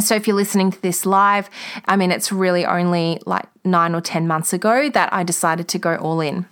So, 0.00 0.14
if 0.16 0.26
you're 0.26 0.36
listening 0.36 0.72
to 0.72 0.82
this 0.82 1.06
live, 1.06 1.48
I 1.84 1.96
mean, 1.96 2.10
it's 2.10 2.32
really 2.32 2.66
only 2.66 3.20
like 3.26 3.46
nine 3.64 3.94
or 3.94 4.00
10 4.00 4.26
months 4.26 4.52
ago 4.52 4.88
that 4.90 5.12
I 5.12 5.22
decided 5.22 5.68
to 5.68 5.78
go 5.78 5.94
all 5.96 6.20
in. 6.20 6.46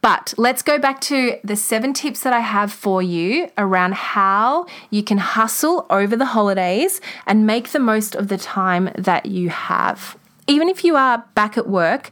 But 0.00 0.34
let's 0.36 0.62
go 0.62 0.78
back 0.78 1.00
to 1.02 1.38
the 1.44 1.56
seven 1.56 1.92
tips 1.92 2.20
that 2.20 2.32
I 2.32 2.40
have 2.40 2.72
for 2.72 3.02
you 3.02 3.48
around 3.56 3.94
how 3.94 4.66
you 4.90 5.02
can 5.02 5.18
hustle 5.18 5.86
over 5.90 6.16
the 6.16 6.26
holidays 6.26 7.00
and 7.26 7.46
make 7.46 7.70
the 7.70 7.78
most 7.78 8.14
of 8.14 8.28
the 8.28 8.38
time 8.38 8.90
that 8.96 9.26
you 9.26 9.50
have. 9.50 10.16
Even 10.46 10.68
if 10.68 10.84
you 10.84 10.96
are 10.96 11.24
back 11.34 11.56
at 11.56 11.68
work 11.68 12.10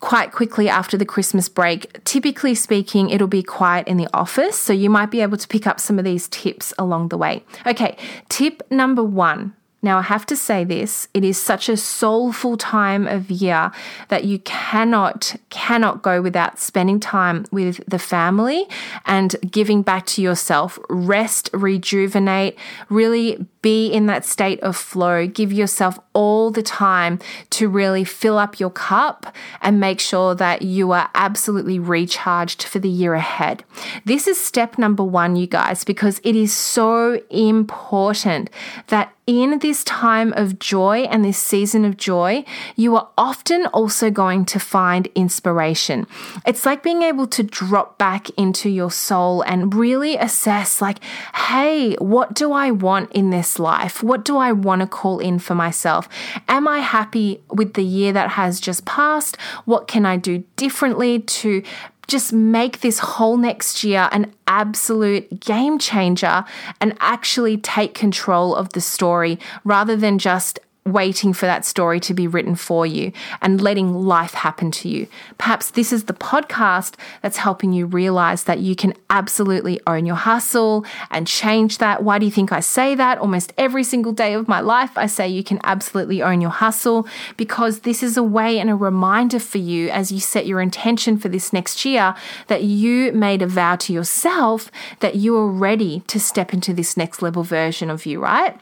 quite 0.00 0.32
quickly 0.32 0.68
after 0.68 0.96
the 0.96 1.04
Christmas 1.04 1.48
break, 1.48 2.02
typically 2.04 2.54
speaking, 2.54 3.08
it'll 3.10 3.28
be 3.28 3.42
quiet 3.42 3.86
in 3.86 3.96
the 3.98 4.08
office. 4.12 4.58
So 4.58 4.72
you 4.72 4.90
might 4.90 5.12
be 5.12 5.20
able 5.20 5.36
to 5.36 5.46
pick 5.46 5.64
up 5.66 5.78
some 5.78 5.98
of 5.98 6.04
these 6.04 6.26
tips 6.28 6.74
along 6.76 7.08
the 7.08 7.18
way. 7.18 7.44
Okay, 7.66 7.96
tip 8.28 8.62
number 8.70 9.04
one 9.04 9.54
now, 9.80 9.98
I 9.98 10.02
have 10.02 10.26
to 10.26 10.36
say 10.36 10.64
this 10.64 11.06
it 11.14 11.22
is 11.22 11.40
such 11.40 11.68
a 11.68 11.76
soulful 11.76 12.56
time 12.56 13.06
of 13.06 13.30
year 13.30 13.70
that 14.08 14.24
you 14.24 14.40
cannot, 14.40 15.36
cannot 15.50 16.02
go 16.02 16.20
without 16.20 16.58
spending 16.58 16.98
time 16.98 17.46
with 17.52 17.80
the 17.86 17.98
family 17.98 18.66
and 19.06 19.36
giving 19.48 19.82
back 19.82 20.06
to 20.06 20.22
yourself. 20.22 20.80
Rest, 20.88 21.50
rejuvenate, 21.52 22.58
really 22.88 23.46
be 23.62 23.88
in 23.88 24.06
that 24.06 24.24
state 24.24 24.60
of 24.60 24.76
flow. 24.76 25.26
Give 25.26 25.52
yourself 25.52 25.98
all 26.12 26.50
the 26.50 26.62
time 26.62 27.18
to 27.50 27.68
really 27.68 28.04
fill 28.04 28.38
up 28.38 28.60
your 28.60 28.70
cup 28.70 29.34
and 29.60 29.80
make 29.80 30.00
sure 30.00 30.34
that 30.34 30.62
you 30.62 30.92
are 30.92 31.10
absolutely 31.14 31.78
recharged 31.78 32.62
for 32.62 32.78
the 32.78 32.88
year 32.88 33.14
ahead. 33.14 33.64
This 34.04 34.26
is 34.26 34.40
step 34.40 34.78
number 34.78 35.04
one, 35.04 35.36
you 35.36 35.46
guys, 35.46 35.84
because 35.84 36.20
it 36.24 36.36
is 36.36 36.52
so 36.52 37.20
important 37.30 38.50
that 38.88 39.12
in 39.26 39.58
this 39.58 39.84
time 39.84 40.32
of 40.36 40.58
joy 40.58 41.00
and 41.00 41.22
this 41.22 41.36
season 41.36 41.84
of 41.84 41.98
joy, 41.98 42.42
you 42.76 42.96
are 42.96 43.10
often 43.18 43.66
also 43.66 44.10
going 44.10 44.46
to 44.46 44.58
find 44.58 45.06
inspiration. 45.14 46.06
It's 46.46 46.64
like 46.64 46.82
being 46.82 47.02
able 47.02 47.26
to 47.26 47.42
drop 47.42 47.98
back 47.98 48.30
into 48.38 48.70
your 48.70 48.90
soul 48.90 49.42
and 49.42 49.74
really 49.74 50.16
assess, 50.16 50.80
like, 50.80 51.04
hey, 51.34 51.94
what 51.96 52.32
do 52.32 52.52
I 52.52 52.70
want 52.70 53.12
in 53.12 53.28
life? 53.58 54.02
What 54.02 54.24
do 54.24 54.36
I 54.36 54.52
want 54.52 54.80
to 54.80 54.86
call 54.86 55.18
in 55.18 55.38
for 55.38 55.54
myself? 55.54 56.08
Am 56.48 56.66
I 56.68 56.78
happy 56.78 57.40
with 57.50 57.74
the 57.74 57.84
year 57.84 58.12
that 58.12 58.30
has 58.30 58.60
just 58.60 58.84
passed? 58.84 59.36
What 59.64 59.88
can 59.88 60.06
I 60.06 60.16
do 60.16 60.44
differently 60.56 61.20
to 61.20 61.62
just 62.08 62.32
make 62.32 62.80
this 62.80 62.98
whole 62.98 63.36
next 63.36 63.84
year 63.84 64.08
an 64.12 64.32
absolute 64.46 65.40
game 65.40 65.78
changer 65.78 66.44
and 66.80 66.96
actually 67.00 67.58
take 67.58 67.94
control 67.94 68.54
of 68.54 68.70
the 68.70 68.80
story 68.80 69.38
rather 69.62 69.94
than 69.94 70.18
just 70.18 70.58
waiting 70.92 71.32
for 71.32 71.46
that 71.46 71.64
story 71.64 72.00
to 72.00 72.14
be 72.14 72.26
written 72.26 72.54
for 72.54 72.86
you 72.86 73.12
and 73.40 73.60
letting 73.60 73.94
life 73.94 74.34
happen 74.34 74.70
to 74.70 74.88
you. 74.88 75.06
Perhaps 75.38 75.70
this 75.72 75.92
is 75.92 76.04
the 76.04 76.12
podcast 76.12 76.94
that's 77.22 77.38
helping 77.38 77.72
you 77.72 77.86
realize 77.86 78.44
that 78.44 78.58
you 78.58 78.74
can 78.74 78.94
absolutely 79.10 79.80
own 79.86 80.06
your 80.06 80.16
hustle 80.16 80.84
and 81.10 81.26
change 81.26 81.78
that. 81.78 82.02
Why 82.02 82.18
do 82.18 82.26
you 82.26 82.32
think 82.32 82.52
I 82.52 82.60
say 82.60 82.94
that? 82.94 83.18
Almost 83.18 83.52
every 83.58 83.84
single 83.84 84.12
day 84.12 84.34
of 84.34 84.48
my 84.48 84.60
life, 84.60 84.96
I 84.96 85.06
say 85.06 85.28
you 85.28 85.44
can 85.44 85.60
absolutely 85.64 86.22
own 86.22 86.40
your 86.40 86.50
hustle 86.50 87.06
because 87.36 87.80
this 87.80 88.02
is 88.02 88.16
a 88.16 88.22
way 88.22 88.58
and 88.58 88.70
a 88.70 88.74
reminder 88.74 89.38
for 89.38 89.58
you 89.58 89.90
as 89.90 90.12
you 90.12 90.20
set 90.20 90.46
your 90.46 90.60
intention 90.60 91.18
for 91.18 91.28
this 91.28 91.52
next 91.52 91.84
year 91.84 92.14
that 92.48 92.64
you 92.64 93.12
made 93.12 93.42
a 93.42 93.46
vow 93.46 93.76
to 93.76 93.92
yourself 93.92 94.70
that 95.00 95.16
you 95.16 95.36
are 95.36 95.48
ready 95.50 96.00
to 96.06 96.20
step 96.20 96.52
into 96.52 96.72
this 96.72 96.96
next 96.96 97.22
level 97.22 97.42
version 97.42 97.90
of 97.90 98.06
you, 98.06 98.20
right? 98.20 98.58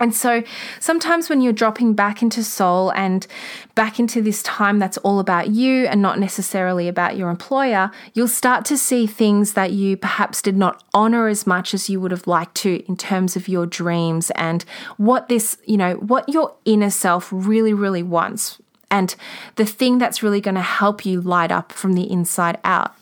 And 0.00 0.14
so 0.14 0.42
sometimes 0.80 1.28
when 1.28 1.42
you're 1.42 1.52
dropping 1.52 1.94
back 1.94 2.22
into 2.22 2.42
soul 2.42 2.90
and 2.92 3.26
back 3.74 4.00
into 4.00 4.22
this 4.22 4.42
time 4.42 4.78
that's 4.78 4.96
all 4.98 5.20
about 5.20 5.50
you 5.50 5.86
and 5.86 6.00
not 6.00 6.18
necessarily 6.18 6.88
about 6.88 7.18
your 7.18 7.28
employer, 7.28 7.90
you'll 8.14 8.26
start 8.26 8.64
to 8.66 8.78
see 8.78 9.06
things 9.06 9.52
that 9.52 9.72
you 9.72 9.98
perhaps 9.98 10.40
did 10.40 10.56
not 10.56 10.82
honor 10.94 11.28
as 11.28 11.46
much 11.46 11.74
as 11.74 11.90
you 11.90 12.00
would 12.00 12.10
have 12.10 12.26
liked 12.26 12.54
to 12.56 12.82
in 12.88 12.96
terms 12.96 13.36
of 13.36 13.46
your 13.46 13.66
dreams 13.66 14.30
and 14.32 14.64
what 14.96 15.28
this, 15.28 15.58
you 15.66 15.76
know, 15.76 15.94
what 15.96 16.28
your 16.28 16.54
inner 16.64 16.90
self 16.90 17.28
really, 17.30 17.74
really 17.74 18.02
wants 18.02 18.58
and 18.90 19.14
the 19.56 19.64
thing 19.64 19.98
that's 19.98 20.22
really 20.22 20.40
going 20.40 20.56
to 20.56 20.62
help 20.62 21.06
you 21.06 21.20
light 21.20 21.52
up 21.52 21.72
from 21.72 21.92
the 21.92 22.10
inside 22.10 22.58
out. 22.64 22.94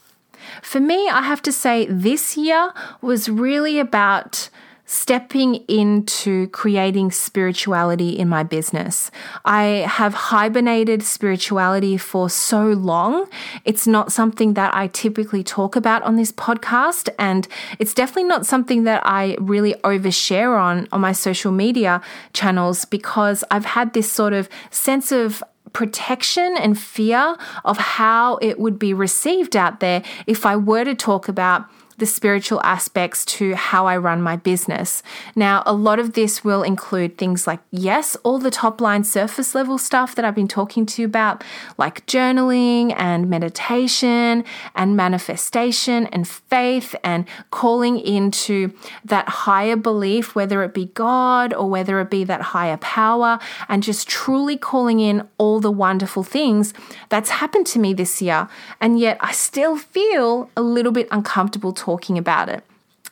For 0.63 0.81
me, 0.81 1.09
I 1.09 1.23
have 1.23 1.43
to 1.43 1.53
say 1.53 1.87
this 1.87 2.37
year 2.37 2.73
was 3.01 3.29
really 3.29 3.79
about 3.79 4.51
stepping 4.91 5.57
into 5.69 6.49
creating 6.49 7.11
spirituality 7.11 8.09
in 8.09 8.27
my 8.27 8.43
business. 8.43 9.11
I 9.45 9.85
have 9.87 10.15
hibernated 10.15 11.03
spirituality 11.03 11.99
for 11.99 12.31
so 12.31 12.69
long. 12.69 13.29
It's 13.67 13.87
not 13.87 14.13
something 14.13 14.55
that 14.55 14.75
I 14.75 14.87
typically 14.87 15.45
talk 15.45 15.77
about 15.77 16.03
on 16.05 16.17
this 16.17 16.33
podcast, 16.33 17.11
and 17.19 17.47
it's 17.79 17.93
definitely 17.93 18.25
not 18.25 18.47
something 18.47 18.85
that 18.85 19.03
I 19.05 19.37
really 19.39 19.75
overshare 19.85 20.59
on 20.59 20.89
on 20.91 21.03
my 21.03 21.13
social 21.13 21.53
media 21.53 22.01
channels 22.33 22.87
because 22.87 23.45
I've 23.51 23.67
had 23.67 23.93
this 23.93 24.11
sort 24.11 24.33
of 24.33 24.49
sense 24.71 25.13
of 25.13 25.45
protection 25.75 26.57
and 26.59 26.79
fear 26.79 27.37
of 27.67 27.77
how 27.77 28.37
it 28.39 28.59
would 28.59 28.79
be 28.79 28.95
received 28.95 29.55
out 29.55 29.81
there 29.81 30.03
if 30.27 30.47
I 30.47 30.57
were 30.57 30.85
to 30.85 30.95
talk 30.95 31.29
about 31.29 31.67
the 31.99 32.07
spiritual 32.07 32.61
aspects 32.63 33.25
to 33.25 33.55
how 33.55 33.87
I 33.87 33.97
run 33.97 34.23
my 34.23 34.37
business. 34.37 35.03
Now, 35.37 35.63
a 35.67 35.73
lot 35.73 35.99
of 35.99 36.15
this 36.15 36.43
will 36.43 36.63
include 36.63 37.19
things 37.19 37.47
like, 37.47 37.61
yes, 37.71 38.17
all 38.23 38.39
the 38.39 38.51
top 38.51 38.81
line 38.81 39.05
surface 39.05 39.55
level 39.55 39.79
stuff 39.79 40.15
that 40.15 40.25
I've 40.25 40.35
been 40.35 40.49
talking 40.49 40.87
to 40.87 41.03
you 41.03 41.07
about, 41.07 41.43
like 41.77 42.07
journaling 42.07 42.95
and 42.97 43.29
meditation 43.29 44.45
and 44.75 44.97
manifestation 44.97 46.07
and 46.07 46.27
faith 46.27 46.95
and 47.03 47.27
calling 47.51 47.99
into 47.99 48.73
that 49.05 49.29
higher 49.29 49.77
belief, 49.77 50.35
whether 50.35 50.63
it 50.63 50.73
be 50.73 50.87
God 50.87 51.53
or 51.53 51.69
whether 51.69 52.01
it 52.01 52.11
be 52.11 52.25
that 52.25 52.41
higher 52.41 52.77
power, 52.79 53.39
and 53.69 53.83
just 53.83 54.09
truly 54.09 54.57
calling 54.57 55.01
in 55.01 55.29
all 55.37 55.61
the 55.61 55.71
wonderful 55.71 56.23
things 56.23 56.73
that's 57.09 57.31
happened 57.31 57.67
to 57.67 57.79
me 57.79 57.93
this 57.93 58.23
year. 58.23 58.49
And 58.81 58.99
yet 59.01 59.19
I 59.21 59.33
still 59.33 59.77
feel 59.77 60.51
a 60.57 60.63
little 60.63 60.93
bit 60.93 61.09
uncomfortable 61.11 61.73
talking 61.89 62.19
about 62.19 62.51
it. 62.51 62.63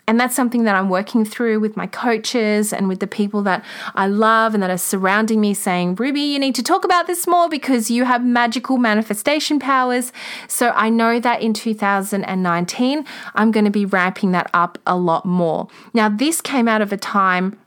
And 0.06 0.21
that's 0.21 0.37
something 0.37 0.64
that 0.64 0.75
I'm 0.75 0.90
working 0.90 1.25
through 1.25 1.61
with 1.61 1.78
my 1.78 1.87
coaches 1.87 2.75
and 2.75 2.88
with 2.88 3.00
the 3.00 3.06
people 3.06 3.42
that 3.42 3.64
I 3.95 4.06
love 4.06 4.52
and 4.52 4.62
that 4.62 4.71
are 4.71 4.78
surrounding 4.78 5.40
me 5.40 5.54
saying, 5.54 5.95
Ruby, 5.95 6.21
you 6.21 6.38
need 6.38 6.54
to 6.56 6.62
talk 6.62 6.85
about 6.85 7.06
this 7.06 7.26
more 7.26 7.49
because 7.49 7.90
you 7.90 8.04
have 8.04 8.23
magical 8.23 8.76
manifestation 8.76 9.59
powers. 9.59 10.12
So 10.47 10.73
I 10.76 10.90
know 10.90 11.18
that 11.21 11.40
in 11.40 11.54
2019, 11.54 13.04
I'm 13.35 13.50
going 13.50 13.64
to 13.64 13.71
be 13.71 13.87
ramping 13.87 14.33
that 14.33 14.50
up 14.52 14.78
a 14.87 14.97
lot 14.97 15.25
more. 15.25 15.68
Now, 15.95 16.11
this 16.11 16.42
came 16.42 16.68
out 16.68 16.83
of 16.83 16.92
a 16.92 16.99
time 16.99 17.59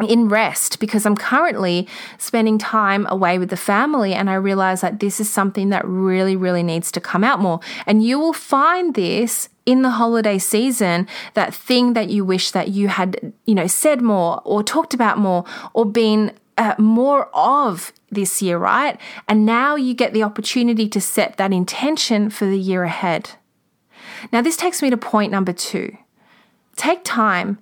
in 0.00 0.28
rest 0.28 0.80
because 0.80 1.06
I'm 1.06 1.16
currently 1.16 1.86
spending 2.18 2.58
time 2.58 3.06
away 3.08 3.38
with 3.38 3.50
the 3.50 3.56
family 3.56 4.12
and 4.12 4.28
I 4.28 4.34
realize 4.34 4.80
that 4.80 4.98
this 4.98 5.20
is 5.20 5.30
something 5.30 5.68
that 5.68 5.86
really, 5.86 6.34
really 6.34 6.64
needs 6.64 6.90
to 6.92 7.00
come 7.00 7.22
out 7.22 7.40
more. 7.40 7.60
And 7.86 8.02
you 8.02 8.18
will 8.18 8.32
find 8.32 8.94
this 8.94 9.48
in 9.66 9.82
the 9.82 9.90
holiday 9.90 10.38
season, 10.38 11.06
that 11.34 11.54
thing 11.54 11.92
that 11.92 12.10
you 12.10 12.24
wish 12.24 12.50
that 12.50 12.68
you 12.68 12.88
had, 12.88 13.32
you 13.46 13.54
know, 13.54 13.68
said 13.68 14.02
more 14.02 14.42
or 14.44 14.62
talked 14.62 14.94
about 14.94 15.16
more 15.16 15.44
or 15.72 15.86
been 15.86 16.32
uh, 16.58 16.74
more 16.78 17.28
of 17.32 17.92
this 18.10 18.42
year, 18.42 18.58
right? 18.58 19.00
And 19.28 19.46
now 19.46 19.76
you 19.76 19.94
get 19.94 20.12
the 20.12 20.22
opportunity 20.22 20.88
to 20.88 21.00
set 21.00 21.36
that 21.36 21.52
intention 21.52 22.30
for 22.30 22.46
the 22.46 22.58
year 22.58 22.84
ahead. 22.84 23.30
Now, 24.32 24.42
this 24.42 24.56
takes 24.56 24.82
me 24.82 24.90
to 24.90 24.96
point 24.96 25.32
number 25.32 25.52
two. 25.52 25.96
Take 26.76 27.00
time 27.04 27.58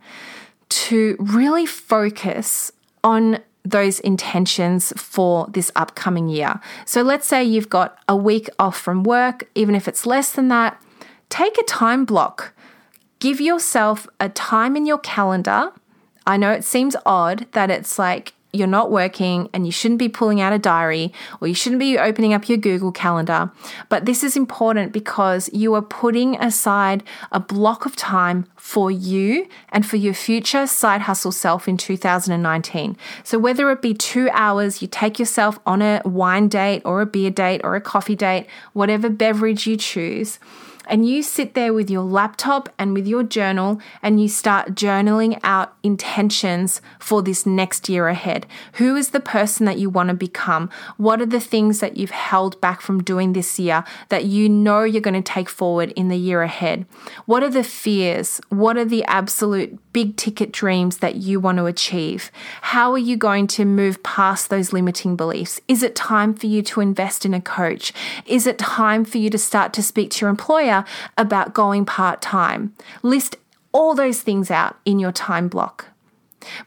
to 0.73 1.17
really 1.19 1.67
focus 1.67 2.73
on 3.05 3.39
those 3.65 4.01
intentions 4.01 4.93
for 4.97 5.47
this 5.49 5.71
upcoming 5.77 6.29
year. 6.29 6.61
So 6.85 7.03
let's 7.03 7.27
say 7.27 7.45
you've 7.45 7.69
got 7.69 7.99
a 8.09 8.17
week 8.17 8.49
off 8.59 8.77
from 8.77 9.05
work, 9.05 9.49
even 9.55 9.75
if 9.75 9.87
it's 9.87 10.07
less 10.07 10.33
than 10.33 10.49
that, 10.49 10.83
take 11.29 11.59
a 11.59 11.63
time 11.65 12.05
block. 12.05 12.55
Give 13.21 13.41
yourself 13.41 14.09
a 14.19 14.29
time 14.29 14.77
in 14.77 14.85
your 14.87 14.99
calendar. 14.99 15.73
I 16.27 16.37
know 16.37 16.51
it 16.51 16.65
seems 16.65 16.97
odd 17.07 17.47
that 17.53 17.71
it's 17.71 17.99
like 17.99 18.33
you're 18.53 18.67
not 18.67 18.91
working 18.91 19.49
and 19.55 19.65
you 19.65 19.73
shouldn't 19.73 19.99
be 19.99 20.09
pulling 20.09 20.41
out 20.41 20.53
a 20.53 20.59
diary 20.59 21.13
or 21.41 21.49
you 21.49 21.55
shouldn't 21.55 21.81
be 21.81 21.99
opening 21.99 22.35
up 22.35 22.49
your 22.49 22.59
Google 22.59 22.93
Calendar. 22.93 23.51
But 23.89 24.05
this 24.05 24.23
is 24.23 24.37
important 24.37 24.93
because 24.93 25.49
you 25.53 25.75
are 25.75 25.83
putting 25.83 26.37
aside 26.37 27.03
a 27.31 27.41
block 27.41 27.87
of 27.87 27.97
time 27.97 28.47
for 28.57 28.91
you 28.91 29.49
and 29.71 29.87
for 29.87 29.97
your 29.97 30.15
future 30.15 30.67
side 30.67 31.03
hustle 31.03 31.33
self 31.33 31.67
in 31.67 31.79
2019. 31.79 32.97
So, 33.25 33.39
whether 33.39 33.71
it 33.71 33.81
be 33.81 33.95
two 33.95 34.29
hours, 34.33 34.83
you 34.83 34.89
take 34.89 35.19
yourself 35.19 35.59
on 35.65 35.81
a 35.81 36.03
wine 36.05 36.49
date 36.49 36.83
or 36.85 37.01
a 37.01 37.07
beer 37.07 37.31
date 37.31 37.63
or 37.65 37.75
a 37.75 37.81
coffee 37.81 38.17
date, 38.17 38.47
whatever 38.75 39.09
beverage 39.09 39.67
you 39.67 39.77
choose 39.77 40.39
and 40.93 41.09
you 41.09 41.23
sit 41.23 41.55
there 41.55 41.73
with 41.73 41.89
your 41.89 42.03
laptop 42.03 42.69
and 42.79 42.93
with 42.93 43.07
your 43.07 43.23
journal 43.23 43.81
and 44.03 44.21
you 44.21 44.29
start 44.29 44.75
journaling 44.75 45.41
out 45.43 45.75
intentions 45.83 46.83
for 46.99 47.23
this 47.23 47.47
next 47.47 47.89
year 47.89 48.09
ahead. 48.09 48.47
Who 48.75 48.95
is 48.95 49.09
the 49.09 49.19
person 49.19 49.65
that 49.65 49.79
you 49.79 49.89
want 49.89 50.11
to 50.11 50.15
become? 50.15 50.69
What 50.99 51.23
are 51.23 51.27
the 51.27 51.41
things 51.41 51.81
that 51.81 51.97
you've 51.97 52.11
held 52.11 52.61
back 52.61 52.83
from 52.83 53.03
doing 53.03 53.33
this 53.33 53.59
year 53.59 53.85
that 54.11 54.27
you 54.27 54.51
know 54.51 54.83
you're 54.83 55.01
going 55.01 55.15
to 55.15 55.23
take 55.23 55.49
forward 55.49 55.93
in 55.93 56.09
the 56.09 56.19
year 56.19 56.43
ahead? 56.43 56.85
What 57.25 57.43
are 57.43 57.49
the 57.49 57.65
fears? 57.65 58.43
What 58.51 58.77
are 58.77 58.85
the 58.85 59.03
absolute 59.05 59.79
big 59.93 60.17
ticket 60.17 60.53
dreams 60.53 60.99
that 60.99 61.17
you 61.17 61.41
want 61.41 61.59
to 61.59 61.67
achieve? 61.67 62.31
How 62.63 62.93
are 62.93 62.99
you 62.99 63.17
going 63.17 63.47
to 63.49 63.65
move 63.65 64.03
past 64.03 64.51
those 64.51 64.73
limiting 64.73 65.17
beliefs? 65.17 65.61
Is 65.69 65.83
it 65.83 65.97
time 65.97 66.35
for 66.35 66.47
you 66.47 66.63
to 66.63 66.81
invest 66.81 67.25
in 67.25 67.35
a 67.35 67.41
coach? 67.41 67.93
Is 68.27 68.47
it 68.47 68.59
time 68.59 69.05
for 69.05 69.19
you 69.19 69.31
to 69.31 69.39
start 69.39 69.73
to 69.75 69.83
speak 69.83 70.11
to 70.13 70.21
your 70.23 70.31
employer 70.31 70.85
about 71.17 71.55
going 71.55 71.85
part 71.85 72.23
time? 72.23 72.75
List 73.03 73.37
all 73.73 73.95
those 73.95 74.21
things 74.21 74.51
out 74.51 74.77
in 74.85 74.99
your 74.99 75.13
time 75.13 75.49
block. 75.49 75.87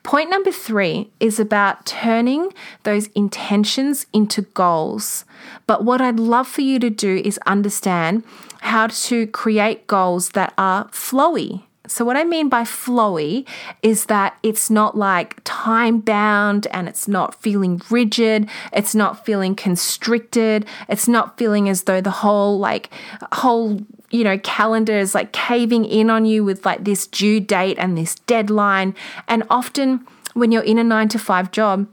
Point 0.04 0.30
number 0.30 0.52
three 0.52 1.12
is 1.20 1.40
about 1.40 1.86
turning 1.86 2.54
those 2.84 3.08
intentions 3.08 4.06
into 4.14 4.42
goals. 4.42 5.26
But 5.68 5.84
what 5.84 6.02
I'd 6.02 6.20
love 6.20 6.48
for 6.48 6.62
you 6.62 6.80
to 6.80 6.90
do 6.90 7.22
is 7.24 7.40
understand 7.46 8.24
how 8.62 8.88
to 8.88 9.28
create 9.28 9.88
goals 9.88 10.30
that 10.30 10.54
are 10.58 10.86
flowy, 10.86 11.64
so, 11.88 12.06
what 12.06 12.18
I 12.18 12.24
mean 12.24 12.50
by 12.50 12.64
flowy 12.64 13.48
is 13.82 14.06
that 14.06 14.38
it's 14.44 14.70
not 14.70 14.98
like 14.98 15.40
time 15.44 16.00
bound 16.00 16.68
and 16.72 16.88
it's 16.88 17.08
not 17.08 17.42
feeling 17.42 17.82
rigid, 17.90 18.50
it's 18.74 18.96
not 18.96 19.26
feeling 19.26 19.56
constricted, 19.56 20.66
it's 20.90 21.08
not 21.08 21.38
feeling 21.38 21.70
as 21.70 21.84
though 21.84 22.02
the 22.02 22.12
whole, 22.12 22.60
like, 22.60 22.90
whole, 23.34 23.82
you 24.12 24.24
know, 24.24 24.38
calendar 24.40 24.98
is 24.98 25.16
like 25.16 25.32
caving 25.32 25.86
in 25.86 26.10
on 26.10 26.26
you 26.26 26.44
with 26.44 26.66
like 26.66 26.84
this 26.84 27.08
due 27.08 27.40
date 27.40 27.78
and 27.80 27.98
this 27.98 28.16
deadline. 28.16 28.96
And 29.28 29.44
often 29.50 30.06
when 30.34 30.52
you're 30.52 30.64
in 30.64 30.78
a 30.78 30.84
nine 30.84 31.08
to 31.10 31.20
five 31.20 31.52
job, 31.52 31.88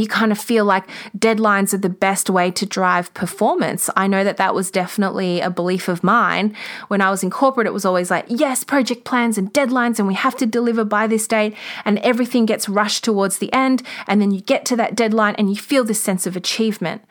you 0.00 0.08
kind 0.08 0.32
of 0.32 0.38
feel 0.38 0.64
like 0.64 0.84
deadlines 1.16 1.74
are 1.74 1.78
the 1.78 1.88
best 1.88 2.30
way 2.30 2.50
to 2.52 2.64
drive 2.64 3.12
performance. 3.14 3.90
I 3.96 4.06
know 4.06 4.24
that 4.24 4.38
that 4.38 4.54
was 4.54 4.70
definitely 4.70 5.40
a 5.40 5.50
belief 5.50 5.88
of 5.88 6.02
mine. 6.02 6.56
When 6.88 7.00
I 7.00 7.10
was 7.10 7.22
in 7.22 7.30
corporate, 7.30 7.66
it 7.66 7.72
was 7.72 7.84
always 7.84 8.10
like, 8.10 8.24
yes, 8.28 8.64
project 8.64 9.04
plans 9.04 9.36
and 9.36 9.52
deadlines, 9.52 9.98
and 9.98 10.08
we 10.08 10.14
have 10.14 10.36
to 10.36 10.46
deliver 10.46 10.84
by 10.84 11.06
this 11.06 11.26
date, 11.26 11.54
and 11.84 11.98
everything 11.98 12.46
gets 12.46 12.68
rushed 12.68 13.04
towards 13.04 13.38
the 13.38 13.52
end. 13.52 13.82
And 14.06 14.20
then 14.20 14.30
you 14.30 14.40
get 14.40 14.64
to 14.66 14.76
that 14.76 14.94
deadline 14.94 15.34
and 15.36 15.50
you 15.50 15.56
feel 15.56 15.84
this 15.84 16.00
sense 16.00 16.26
of 16.26 16.36
achievement. 16.36 17.02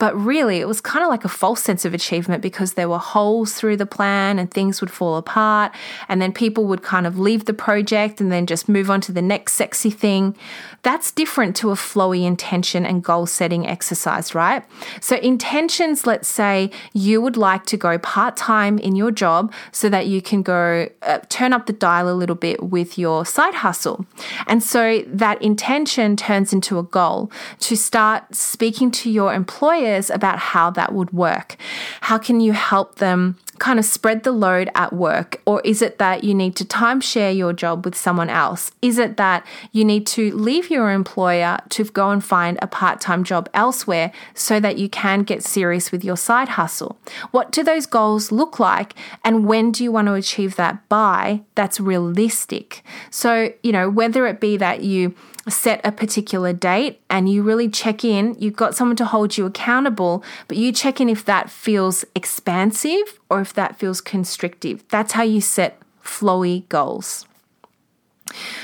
But 0.00 0.18
really, 0.18 0.60
it 0.60 0.66
was 0.66 0.80
kind 0.80 1.04
of 1.04 1.10
like 1.10 1.26
a 1.26 1.28
false 1.28 1.62
sense 1.62 1.84
of 1.84 1.92
achievement 1.92 2.42
because 2.42 2.72
there 2.72 2.88
were 2.88 2.98
holes 2.98 3.52
through 3.52 3.76
the 3.76 3.84
plan 3.84 4.38
and 4.38 4.50
things 4.50 4.80
would 4.80 4.90
fall 4.90 5.18
apart. 5.18 5.72
And 6.08 6.22
then 6.22 6.32
people 6.32 6.64
would 6.64 6.82
kind 6.82 7.06
of 7.06 7.18
leave 7.18 7.44
the 7.44 7.52
project 7.52 8.18
and 8.18 8.32
then 8.32 8.46
just 8.46 8.66
move 8.66 8.90
on 8.90 9.02
to 9.02 9.12
the 9.12 9.20
next 9.20 9.52
sexy 9.52 9.90
thing. 9.90 10.34
That's 10.82 11.12
different 11.12 11.54
to 11.56 11.70
a 11.70 11.74
flowy 11.74 12.24
intention 12.26 12.86
and 12.86 13.04
goal 13.04 13.26
setting 13.26 13.66
exercise, 13.66 14.34
right? 14.34 14.64
So, 15.02 15.16
intentions, 15.16 16.06
let's 16.06 16.28
say 16.28 16.70
you 16.94 17.20
would 17.20 17.36
like 17.36 17.66
to 17.66 17.76
go 17.76 17.98
part 17.98 18.38
time 18.38 18.78
in 18.78 18.96
your 18.96 19.10
job 19.10 19.52
so 19.70 19.90
that 19.90 20.06
you 20.06 20.22
can 20.22 20.42
go 20.42 20.88
uh, 21.02 21.18
turn 21.28 21.52
up 21.52 21.66
the 21.66 21.74
dial 21.74 22.08
a 22.08 22.16
little 22.16 22.36
bit 22.36 22.62
with 22.62 22.96
your 22.96 23.26
side 23.26 23.56
hustle. 23.56 24.06
And 24.46 24.62
so 24.62 25.02
that 25.06 25.42
intention 25.42 26.16
turns 26.16 26.54
into 26.54 26.78
a 26.78 26.82
goal 26.82 27.30
to 27.60 27.76
start 27.76 28.34
speaking 28.34 28.90
to 28.92 29.10
your 29.10 29.34
employer 29.34 29.89
about 30.10 30.38
how 30.38 30.70
that 30.70 30.92
would 30.92 31.12
work. 31.12 31.56
How 32.02 32.18
can 32.18 32.40
you 32.40 32.52
help 32.52 32.96
them 32.96 33.36
kind 33.60 33.78
of 33.78 33.84
spread 33.84 34.24
the 34.24 34.32
load 34.32 34.70
at 34.74 34.92
work? 34.92 35.40
Or 35.46 35.60
is 35.60 35.82
it 35.82 35.98
that 35.98 36.24
you 36.24 36.34
need 36.34 36.56
to 36.56 36.64
timeshare 36.64 37.36
your 37.36 37.52
job 37.52 37.84
with 37.84 37.94
someone 37.94 38.30
else? 38.30 38.72
Is 38.82 38.98
it 38.98 39.16
that 39.18 39.46
you 39.70 39.84
need 39.84 40.06
to 40.08 40.34
leave 40.34 40.70
your 40.70 40.90
employer 40.90 41.58
to 41.68 41.84
go 41.84 42.10
and 42.10 42.24
find 42.24 42.58
a 42.60 42.66
part 42.66 43.00
time 43.00 43.22
job 43.22 43.48
elsewhere 43.54 44.10
so 44.34 44.58
that 44.58 44.78
you 44.78 44.88
can 44.88 45.22
get 45.22 45.44
serious 45.44 45.92
with 45.92 46.04
your 46.04 46.16
side 46.16 46.50
hustle? 46.50 46.98
What 47.30 47.52
do 47.52 47.62
those 47.62 47.86
goals 47.86 48.32
look 48.32 48.58
like? 48.58 48.94
And 49.24 49.46
when 49.46 49.70
do 49.70 49.84
you 49.84 49.92
want 49.92 50.08
to 50.08 50.14
achieve 50.14 50.56
that 50.56 50.88
by? 50.88 51.42
That's 51.54 51.78
realistic. 51.78 52.82
So, 53.10 53.52
you 53.62 53.72
know, 53.72 53.88
whether 53.90 54.26
it 54.26 54.40
be 54.40 54.56
that 54.56 54.82
you 54.82 55.14
set 55.50 55.80
a 55.84 55.92
particular 55.92 56.52
date 56.52 57.00
and 57.10 57.28
you 57.28 57.42
really 57.42 57.68
check 57.68 58.04
in. 58.04 58.36
You've 58.38 58.56
got 58.56 58.74
someone 58.74 58.96
to 58.96 59.04
hold 59.04 59.36
you 59.36 59.46
accountable, 59.46 60.24
but 60.48 60.56
you 60.56 60.72
check 60.72 61.00
in 61.00 61.08
if 61.08 61.24
that 61.24 61.50
feels 61.50 62.04
expansive 62.14 63.20
or 63.28 63.40
if 63.40 63.52
that 63.54 63.78
feels 63.78 64.00
constrictive. 64.00 64.84
That's 64.88 65.12
how 65.12 65.22
you 65.22 65.40
set 65.40 65.80
flowy 66.02 66.68
goals. 66.68 67.26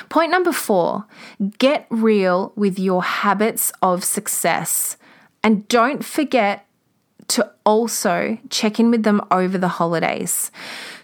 Point 0.09 0.31
number 0.31 0.53
four 0.53 1.07
get 1.59 1.87
real 1.91 2.53
with 2.57 2.79
your 2.79 3.03
habits 3.03 3.73
of 3.83 4.05
success. 4.05 4.97
And 5.43 5.67
don't 5.69 6.05
forget 6.05 6.67
to 7.29 7.53
also 7.65 8.39
check 8.51 8.79
in 8.79 8.91
with 8.91 9.03
them 9.03 9.21
over 9.31 9.59
the 9.59 9.69
holidays. 9.69 10.51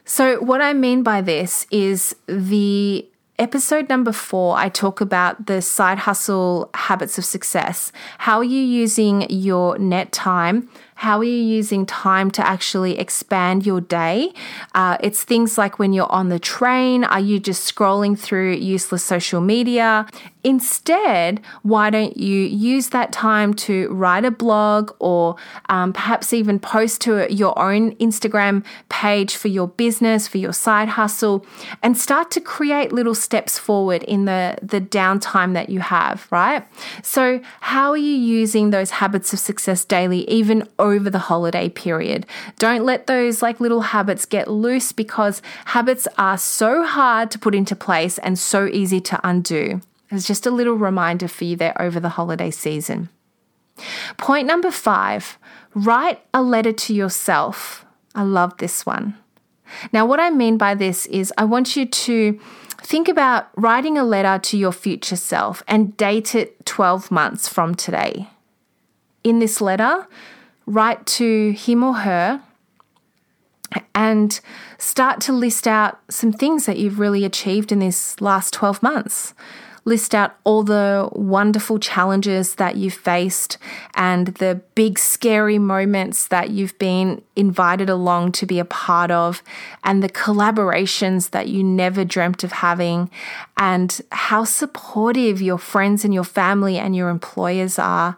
So, 0.05 0.41
what 0.41 0.61
I 0.61 0.73
mean 0.73 1.03
by 1.03 1.21
this 1.21 1.67
is 1.71 2.15
the 2.27 3.09
episode 3.39 3.89
number 3.89 4.13
four, 4.13 4.57
I 4.57 4.69
talk 4.69 5.01
about 5.01 5.47
the 5.47 5.63
side 5.63 5.99
hustle 5.99 6.71
habits 6.75 7.19
of 7.19 7.25
success. 7.25 7.93
How 8.19 8.39
are 8.39 8.45
you 8.45 8.61
using 8.61 9.27
your 9.31 9.79
net 9.79 10.13
time? 10.13 10.69
How 11.03 11.19
are 11.19 11.25
you 11.25 11.33
using 11.33 11.85
time 11.85 12.31
to 12.31 12.47
actually 12.47 12.97
expand 12.97 13.67
your 13.67 13.81
day? 13.81 14.33
Uh, 14.73 14.99
it's 15.01 15.25
things 15.25 15.59
like 15.59 15.81
when 15.81 15.93
you're 15.93 16.13
on 16.13 16.29
the 16.29 16.39
train, 16.39 17.03
are 17.03 17.19
you 17.19 17.41
just 17.41 17.75
scrolling 17.75 18.17
through 18.17 18.53
useless 18.53 19.03
social 19.03 19.41
media? 19.41 20.07
Instead, 20.45 21.41
why 21.63 21.91
don't 21.91 22.17
you 22.17 22.43
use 22.43 22.91
that 22.91 23.11
time 23.11 23.53
to 23.55 23.89
write 23.89 24.25
a 24.25 24.31
blog 24.31 24.93
or 25.01 25.35
um, 25.69 25.93
perhaps 25.93 26.33
even 26.33 26.61
post 26.61 27.01
to 27.01 27.33
your 27.33 27.57
own 27.59 27.97
Instagram 27.97 28.65
page 28.89 29.35
for 29.35 29.49
your 29.49 29.67
business, 29.67 30.29
for 30.29 30.39
your 30.39 30.53
side 30.53 30.91
hustle, 30.91 31.45
and 31.83 31.99
start 31.99 32.31
to 32.31 32.41
create 32.41 32.93
little 32.93 33.15
steps 33.15 33.59
forward 33.59 34.05
in 34.05 34.25
the, 34.25 34.57
the 34.63 34.81
downtime 34.81 35.55
that 35.55 35.69
you 35.69 35.81
have, 35.81 36.29
right? 36.31 36.65
So, 37.03 37.41
how 37.61 37.91
are 37.91 37.97
you 37.97 38.15
using 38.15 38.71
those 38.71 38.91
habits 38.91 39.33
of 39.33 39.41
success 39.41 39.85
daily, 39.85 40.29
even 40.31 40.69
over 40.79 40.92
over 40.93 41.11
the 41.11 41.19
holiday 41.19 41.69
period. 41.69 42.27
Don't 42.59 42.85
let 42.85 43.07
those 43.07 43.43
like 43.43 43.61
little 43.61 43.81
habits 43.81 44.27
get 44.27 44.49
loose 44.49 44.93
because 44.93 45.43
habits 45.67 46.07
are 46.19 46.39
so 46.39 46.85
hard 46.85 47.31
to 47.31 47.39
put 47.39 47.55
into 47.55 47.75
place 47.75 48.19
and 48.19 48.39
so 48.39 48.67
easy 48.67 49.01
to 49.01 49.21
undo. 49.25 49.81
It's 50.11 50.27
just 50.27 50.47
a 50.47 50.51
little 50.51 50.75
reminder 50.75 51.27
for 51.29 51.45
you 51.45 51.57
there 51.57 51.81
over 51.81 51.99
the 51.99 52.11
holiday 52.11 52.51
season. 52.51 53.09
Point 54.19 54.47
number 54.47 54.71
five 54.71 55.39
write 55.75 56.21
a 56.35 56.43
letter 56.43 56.73
to 56.73 56.95
yourself. 56.95 57.87
I 58.15 58.23
love 58.23 58.59
this 58.59 58.85
one. 58.85 59.17
Now, 59.93 60.05
what 60.05 60.21
I 60.21 60.29
mean 60.29 60.59
by 60.59 60.75
this 60.75 61.07
is 61.07 61.33
I 61.39 61.45
want 61.45 61.77
you 61.77 61.87
to 61.87 62.39
think 62.83 63.09
about 63.09 63.49
writing 63.57 63.97
a 63.97 64.05
letter 64.05 64.39
to 64.39 64.59
your 64.59 64.73
future 64.73 65.17
self 65.17 65.63
and 65.67 65.97
date 65.97 66.35
it 66.35 66.67
12 66.67 67.11
months 67.11 67.49
from 67.49 67.75
today. 67.75 68.29
In 69.25 69.39
this 69.39 69.61
letter, 69.61 70.07
write 70.67 71.05
to 71.07 71.53
him 71.53 71.83
or 71.83 71.95
her 71.95 72.43
and 73.95 74.41
start 74.79 75.21
to 75.23 75.33
list 75.33 75.67
out 75.67 75.99
some 76.11 76.33
things 76.33 76.67
that 76.67 76.79
you've 76.79 76.99
really 76.99 77.25
achieved 77.25 77.73
in 77.73 77.79
this 77.79 78.21
last 78.21 78.53
12 78.53 78.83
months. 78.83 79.35
List 79.85 80.15
out 80.15 80.37
all 80.45 80.63
the 80.63 81.09
wonderful 81.11 81.81
challenges 81.81 82.55
that 82.55 82.77
you've 82.77 82.95
faced 82.95 83.59
and 83.97 84.29
the 84.29 84.61
big 84.77 84.97
scary 84.97 85.59
moments 85.59 86.29
that 86.29 86.51
you've 86.51 86.79
been 86.79 87.21
invited 87.35 87.91
along 87.91 88.31
to 88.31 88.47
be 88.47 88.61
a 88.61 88.65
part 88.65 89.11
of, 89.11 89.43
and 89.83 90.01
the 90.01 90.09
collaborations 90.09 91.31
that 91.31 91.49
you 91.49 91.65
never 91.65 92.05
dreamt 92.05 92.45
of 92.45 92.53
having, 92.53 93.11
and 93.57 94.01
how 94.13 94.45
supportive 94.45 95.43
your 95.43 95.59
friends 95.59 96.05
and 96.05 96.15
your 96.15 96.23
family 96.23 96.79
and 96.79 96.95
your 96.95 97.09
employers 97.09 97.77
are, 97.77 98.17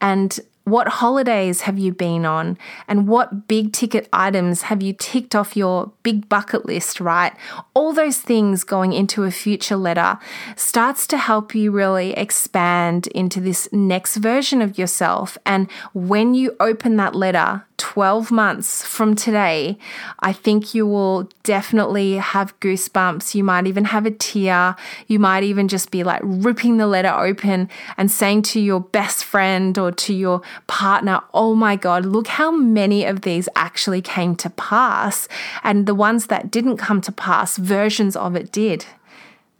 and 0.00 0.40
what 0.64 0.88
holidays 0.88 1.62
have 1.62 1.78
you 1.78 1.92
been 1.92 2.24
on? 2.24 2.56
And 2.86 3.08
what 3.08 3.48
big 3.48 3.72
ticket 3.72 4.08
items 4.12 4.62
have 4.62 4.82
you 4.82 4.92
ticked 4.92 5.34
off 5.34 5.56
your 5.56 5.92
big 6.02 6.28
bucket 6.28 6.66
list, 6.66 7.00
right? 7.00 7.32
All 7.74 7.92
those 7.92 8.18
things 8.18 8.64
going 8.64 8.92
into 8.92 9.24
a 9.24 9.30
future 9.30 9.76
letter 9.76 10.18
starts 10.56 11.06
to 11.08 11.18
help 11.18 11.54
you 11.54 11.70
really 11.70 12.12
expand 12.12 13.08
into 13.08 13.40
this 13.40 13.68
next 13.72 14.16
version 14.16 14.62
of 14.62 14.78
yourself. 14.78 15.36
And 15.44 15.70
when 15.94 16.34
you 16.34 16.54
open 16.60 16.96
that 16.96 17.14
letter, 17.14 17.64
12 17.82 18.30
months 18.30 18.86
from 18.86 19.16
today, 19.16 19.76
I 20.20 20.32
think 20.32 20.72
you 20.72 20.86
will 20.86 21.28
definitely 21.42 22.14
have 22.14 22.58
goosebumps. 22.60 23.34
You 23.34 23.42
might 23.42 23.66
even 23.66 23.86
have 23.86 24.06
a 24.06 24.12
tear. 24.12 24.76
You 25.08 25.18
might 25.18 25.42
even 25.42 25.66
just 25.66 25.90
be 25.90 26.04
like 26.04 26.20
ripping 26.22 26.76
the 26.76 26.86
letter 26.86 27.08
open 27.10 27.68
and 27.96 28.08
saying 28.08 28.42
to 28.42 28.60
your 28.60 28.78
best 28.78 29.24
friend 29.24 29.76
or 29.76 29.90
to 29.90 30.14
your 30.14 30.42
partner, 30.68 31.22
Oh 31.34 31.56
my 31.56 31.74
God, 31.74 32.06
look 32.06 32.28
how 32.28 32.52
many 32.52 33.04
of 33.04 33.22
these 33.22 33.48
actually 33.56 34.00
came 34.00 34.36
to 34.36 34.50
pass. 34.50 35.26
And 35.64 35.86
the 35.86 35.94
ones 35.96 36.28
that 36.28 36.52
didn't 36.52 36.76
come 36.76 37.00
to 37.00 37.10
pass, 37.10 37.56
versions 37.56 38.14
of 38.14 38.36
it 38.36 38.52
did. 38.52 38.86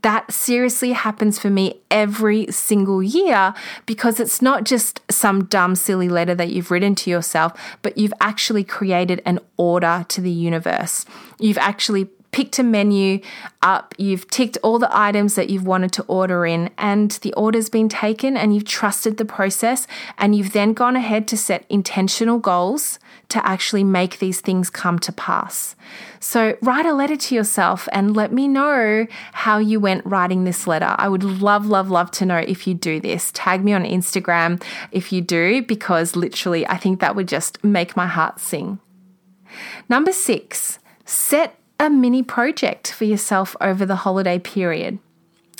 That 0.02 0.32
seriously 0.32 0.92
happens 0.92 1.38
for 1.38 1.48
me 1.48 1.80
every 1.90 2.50
single 2.50 3.02
year 3.02 3.54
because 3.86 4.18
it's 4.18 4.42
not 4.42 4.64
just 4.64 5.00
some 5.10 5.44
dumb, 5.44 5.76
silly 5.76 6.08
letter 6.08 6.34
that 6.34 6.50
you've 6.50 6.70
written 6.70 6.94
to 6.96 7.10
yourself, 7.10 7.52
but 7.82 7.96
you've 7.96 8.14
actually 8.20 8.64
created 8.64 9.22
an 9.24 9.38
order 9.56 10.04
to 10.08 10.20
the 10.20 10.30
universe. 10.30 11.06
You've 11.38 11.58
actually 11.58 12.08
picked 12.32 12.58
a 12.58 12.62
menu 12.62 13.20
up, 13.60 13.94
you've 13.98 14.26
ticked 14.28 14.56
all 14.62 14.78
the 14.78 14.88
items 14.90 15.34
that 15.34 15.50
you've 15.50 15.66
wanted 15.66 15.92
to 15.92 16.02
order 16.04 16.44
in, 16.44 16.70
and 16.78 17.12
the 17.22 17.32
order's 17.34 17.68
been 17.68 17.88
taken, 17.88 18.36
and 18.36 18.54
you've 18.54 18.64
trusted 18.64 19.18
the 19.18 19.24
process, 19.24 19.86
and 20.18 20.34
you've 20.34 20.52
then 20.52 20.72
gone 20.72 20.96
ahead 20.96 21.28
to 21.28 21.36
set 21.36 21.64
intentional 21.68 22.38
goals 22.38 22.98
to 23.28 23.46
actually 23.46 23.84
make 23.84 24.18
these 24.18 24.40
things 24.40 24.70
come 24.70 24.98
to 24.98 25.12
pass. 25.12 25.76
So, 26.20 26.56
write 26.62 26.86
a 26.86 26.94
letter 26.94 27.16
to 27.16 27.34
yourself 27.34 27.88
and 27.92 28.16
let 28.16 28.32
me 28.32 28.48
know 28.48 29.06
how 29.32 29.58
you 29.58 29.78
went 29.78 30.04
writing 30.06 30.44
this 30.44 30.66
letter. 30.66 30.94
I 30.98 31.08
would 31.08 31.24
love, 31.24 31.66
love, 31.66 31.90
love 31.90 32.10
to 32.12 32.26
know 32.26 32.38
if 32.38 32.66
you 32.66 32.74
do 32.74 33.00
this. 33.00 33.30
Tag 33.32 33.62
me 33.62 33.72
on 33.72 33.84
Instagram 33.84 34.62
if 34.90 35.12
you 35.12 35.20
do, 35.20 35.62
because 35.62 36.16
literally, 36.16 36.66
I 36.66 36.78
think 36.78 37.00
that 37.00 37.14
would 37.14 37.28
just 37.28 37.62
make 37.62 37.96
my 37.96 38.06
heart 38.06 38.40
sing. 38.40 38.80
Number 39.88 40.12
six, 40.12 40.78
set 41.04 41.58
a 41.82 41.90
mini 41.90 42.22
project 42.22 42.92
for 42.92 43.04
yourself 43.04 43.56
over 43.60 43.84
the 43.84 43.96
holiday 43.96 44.38
period. 44.38 45.00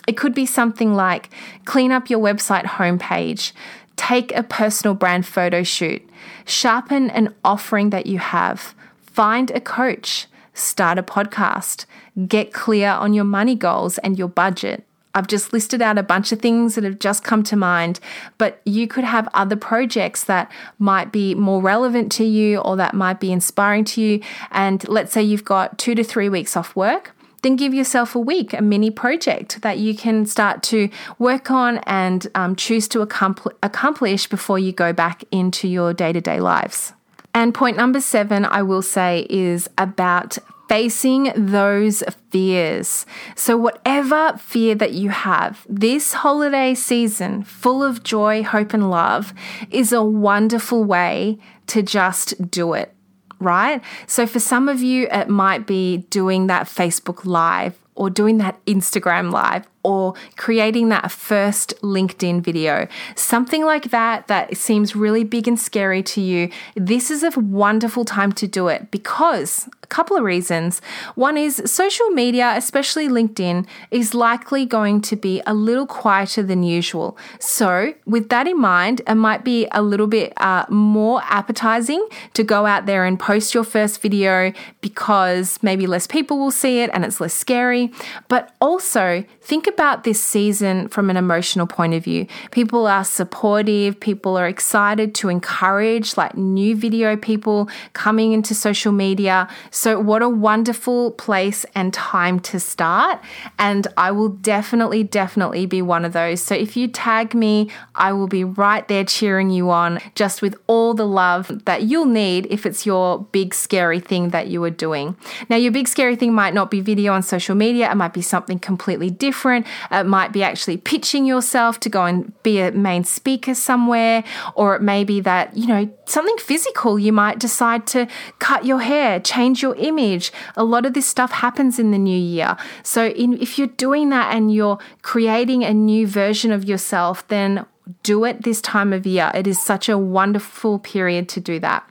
It 0.07 0.17
could 0.17 0.35
be 0.35 0.47
something 0.47 0.95
like 0.95 1.31
clean 1.65 1.91
up 1.91 2.09
your 2.09 2.21
website 2.21 2.65
homepage, 2.65 3.51
take 3.97 4.33
a 4.33 4.45
personal 4.45 4.95
brand 4.95 5.27
photo 5.27 5.65
shoot, 5.65 6.09
sharpen 6.45 7.11
an 7.11 7.35
offering 7.45 7.91
that 7.91 8.07
you 8.07 8.19
have, 8.19 8.73
find 9.01 9.51
a 9.51 9.61
coach, 9.61 10.29
start 10.55 10.97
a 10.97 11.03
podcast, 11.03 11.87
get 12.29 12.53
clear 12.53 12.91
on 12.91 13.13
your 13.13 13.25
money 13.25 13.57
goals 13.57 13.99
and 13.99 14.17
your 14.17 14.29
budget, 14.29 14.87
I've 15.15 15.27
just 15.27 15.53
listed 15.53 15.83
out 15.83 15.99
a 15.99 16.03
bunch 16.03 16.33
of 16.33 16.41
things 16.41 16.75
that 16.75 16.85
have 16.85 16.99
just 16.99 17.23
come 17.23 17.43
to 17.45 17.57
mind, 17.57 18.01
but 18.39 18.61
you 18.65 18.87
could 18.89 19.05
have 19.05 19.29
other 19.35 19.57
projects 19.57 20.25
that 20.25 20.51
might 20.79 21.13
be 21.13 21.35
more 21.35 21.61
relevant 21.61 22.11
to 22.13 22.25
you 22.25 22.59
or 22.59 22.77
that 22.77 22.95
might 22.95 23.21
be 23.21 23.31
inspiring 23.31 23.85
to 23.85 24.01
you. 24.01 24.21
And 24.51 24.87
let's 24.89 25.13
say 25.13 25.23
you've 25.23 25.45
got 25.45 25.79
two 25.79 25.95
to 25.95 26.05
three 26.05 26.29
weeks 26.29 26.57
off 26.57 26.75
work. 26.75 27.15
Then 27.43 27.57
give 27.57 27.75
yourself 27.75 28.15
a 28.15 28.21
week, 28.21 28.53
a 28.53 28.63
mini 28.63 28.91
project 28.91 29.63
that 29.63 29.79
you 29.79 29.97
can 29.97 30.27
start 30.27 30.63
to 30.65 30.89
work 31.19 31.51
on 31.51 31.79
and 31.79 32.29
um, 32.37 32.55
choose 32.55 32.87
to 32.89 33.01
accomplish 33.01 34.29
before 34.29 34.61
you 34.61 34.71
go 34.71 34.93
back 34.93 35.25
into 35.33 35.67
your 35.67 35.93
day 35.93 36.13
to 36.13 36.21
day 36.21 36.39
lives. 36.39 36.93
And 37.35 37.53
point 37.53 37.77
number 37.77 38.01
seven, 38.01 38.45
I 38.45 38.63
will 38.63 38.83
say, 38.83 39.27
is 39.29 39.69
about 39.77 40.39
facing 40.73 41.31
those 41.37 42.03
fears. 42.31 43.05
So, 43.37 43.59
whatever 43.59 44.39
fear 44.39 44.75
that 44.77 44.95
you 44.95 45.11
have, 45.11 45.67
this 45.69 46.15
holiday 46.15 46.75
season, 46.75 47.43
full 47.43 47.83
of 47.83 48.03
joy, 48.03 48.43
hope, 48.43 48.73
and 48.73 48.91
love, 48.91 49.35
is 49.71 49.93
a 49.93 50.03
wonderful 50.03 50.83
way 50.83 51.37
to 51.67 51.83
just 51.83 52.51
do 52.51 52.73
it 52.73 52.95
right? 53.39 53.83
So 54.07 54.25
for 54.25 54.39
some 54.39 54.69
of 54.69 54.83
you, 54.83 55.09
it 55.11 55.29
might 55.29 55.67
be 55.67 56.07
doing 56.11 56.47
that 56.47 56.69
Facebook 56.69 57.25
Live 57.25 57.77
or 57.97 58.09
doing 58.09 58.39
that 58.39 58.65
Instagram 58.67 59.33
Live 59.33 59.67
or 59.83 60.15
creating 60.37 60.89
that 60.91 61.11
first 61.11 61.75
LinkedIn 61.83 62.41
video. 62.43 62.87
Something 63.17 63.65
like 63.65 63.91
that 63.91 64.29
that 64.29 64.57
seems 64.57 64.95
really 64.95 65.25
big 65.25 65.49
and 65.49 65.59
scary 65.59 66.03
to 66.03 66.21
you. 66.21 66.51
This 66.75 67.11
is 67.11 67.23
a 67.23 67.31
wonderful 67.39 68.05
time 68.05 68.33
to 68.33 68.47
do 68.47 68.69
it 68.69 68.91
because 68.91 69.69
a 69.83 69.87
couple 69.87 70.17
of 70.17 70.23
reasons. 70.23 70.81
One 71.15 71.37
is 71.37 71.63
social 71.67 72.09
media, 72.11 72.55
especially 72.57 73.09
LinkedIn, 73.09 73.67
is 73.91 74.15
likely 74.15 74.65
going 74.65 75.01
to 75.03 75.17
be 75.17 75.43
a 75.47 75.55
little 75.55 75.87
quieter 75.87 76.43
than 76.43 76.63
usual. 76.63 77.17
So, 77.41 77.95
with 78.07 78.29
that 78.29 78.47
in 78.47 78.61
mind, 78.61 79.03
it 79.07 79.15
might 79.15 79.45
be 79.45 79.67
a 79.73 79.83
little 79.83 80.07
bit 80.07 80.33
uh, 80.37 80.67
more 80.69 81.21
appetizing 81.25 82.07
to 82.35 82.45
go 82.45 82.67
out 82.67 82.87
there 82.87 83.05
and 83.05 83.19
post 83.19 83.55
your 83.55 83.65
first 83.65 84.01
video 84.01 84.53
because 84.81 85.59
maybe 85.63 85.87
less 85.87 86.07
people 86.07 86.39
will 86.39 86.51
see 86.51 86.81
it 86.81 86.91
and 86.93 87.05
it's 87.05 87.21
less 87.21 87.35
scary. 87.35 87.93
But 88.29 88.55
also, 88.61 89.25
think 89.41 89.67
about 89.73 90.05
this 90.05 90.23
season 90.23 90.89
from 90.89 91.11
an 91.11 91.17
emotional 91.17 91.67
point 91.67 91.95
of 91.95 92.05
view. 92.05 92.27
People 92.51 92.87
are 92.87 93.05
supportive, 93.05 93.99
people 93.99 94.37
are 94.37 94.47
excited 94.47 95.15
to 95.17 95.29
encourage 95.29 96.17
like 96.17 96.37
new 96.37 96.77
video 96.77 97.17
people 97.17 97.69
coming 97.93 98.33
into 98.33 98.55
social 98.55 98.93
media. 98.93 99.49
So, 99.71 99.99
what 99.99 100.23
a 100.23 100.29
wonderful 100.29 101.13
place 101.13 101.65
and 101.75 101.93
time 101.93 102.41
to 102.41 102.61
start. 102.61 103.21
And 103.59 103.87
I 103.97 104.11
will 104.11 104.29
definitely, 104.29 105.03
definitely 105.05 105.67
be 105.67 105.83
one 105.83 106.05
of 106.05 106.13
those. 106.13 106.43
So, 106.43 106.55
if 106.55 106.77
you 106.77 106.89
tag 106.89 107.35
me, 107.35 107.71
I 107.95 108.13
will 108.13 108.29
be 108.29 108.45
right 108.45 108.87
there 108.89 109.05
cheering 109.05 109.51
you 109.51 109.71
on, 109.71 110.01
just 110.15 110.43
with 110.43 110.55
all 110.67 110.95
the 110.95 111.07
love 111.07 111.65
that 111.65 111.83
you'll 111.85 112.07
need 112.07 112.47
if 112.51 112.67
it's 112.67 112.85
your 112.85 113.25
big, 113.33 113.55
scary 113.55 114.01
thing 114.01 114.31
that 114.31 114.49
you 114.49 114.63
are 114.65 114.71
doing. 114.71 115.17
Now, 115.49 115.57
your 115.57 115.73
big, 115.73 115.89
scary 115.89 116.17
thing 116.17 116.33
might 116.35 116.55
not 116.55 116.71
be 116.71 116.81
video 116.81 117.13
on 117.13 117.23
social 117.23 117.55
media, 117.55 117.91
it 117.91 117.95
might 117.95 118.13
be 118.13 118.23
something 118.23 118.59
completely 118.59 119.11
different. 119.11 119.62
It 119.91 120.07
might 120.07 120.33
be 120.33 120.43
actually 120.43 120.77
pitching 120.77 121.27
yourself 121.27 121.81
to 121.81 121.89
go 121.89 122.05
and 122.05 122.33
be 122.43 122.61
a 122.61 122.73
main 122.73 123.05
speaker 123.05 123.55
somewhere, 123.55 124.25
or 124.55 124.75
it 124.77 124.83
may 124.83 125.05
be 125.05 125.21
that, 125.21 125.57
you 125.57 125.67
know, 125.67 125.91
something 126.07 126.37
physical. 126.39 126.99
You 126.99 127.13
might 127.13 127.39
decide 127.39 127.87
to 127.89 128.07
cut 128.39 128.65
your 128.65 128.81
hair, 128.81 129.21
change 129.21 129.63
your 129.63 129.75
image. 129.77 130.33
A 130.57 130.65
lot 130.65 130.87
of 130.87 130.95
this 130.95 131.07
stuff 131.07 131.33
happens 131.33 131.79
in 131.79 131.91
the 131.91 131.99
new 131.99 132.19
year. 132.19 132.57
So, 132.83 133.09
in, 133.09 133.35
if 133.41 133.59
you're 133.59 133.67
doing 133.67 134.11
that 134.11 134.35
and 134.35 134.53
you're 134.53 134.79
creating 135.03 135.65
a 135.65 135.75
new 135.75 136.07
version 136.07 136.53
of 136.53 136.65
yourself, 136.65 137.27
then 137.29 137.67
do 138.03 138.25
it 138.25 138.45
this 138.45 138.61
time 138.61 138.93
of 138.93 139.07
year. 139.07 139.31
It 139.35 139.47
is 139.47 139.61
such 139.61 139.89
a 139.89 139.99
wonderful 139.99 140.79
period 140.79 141.29
to 141.31 141.41
do 141.41 141.59
that. 141.61 141.89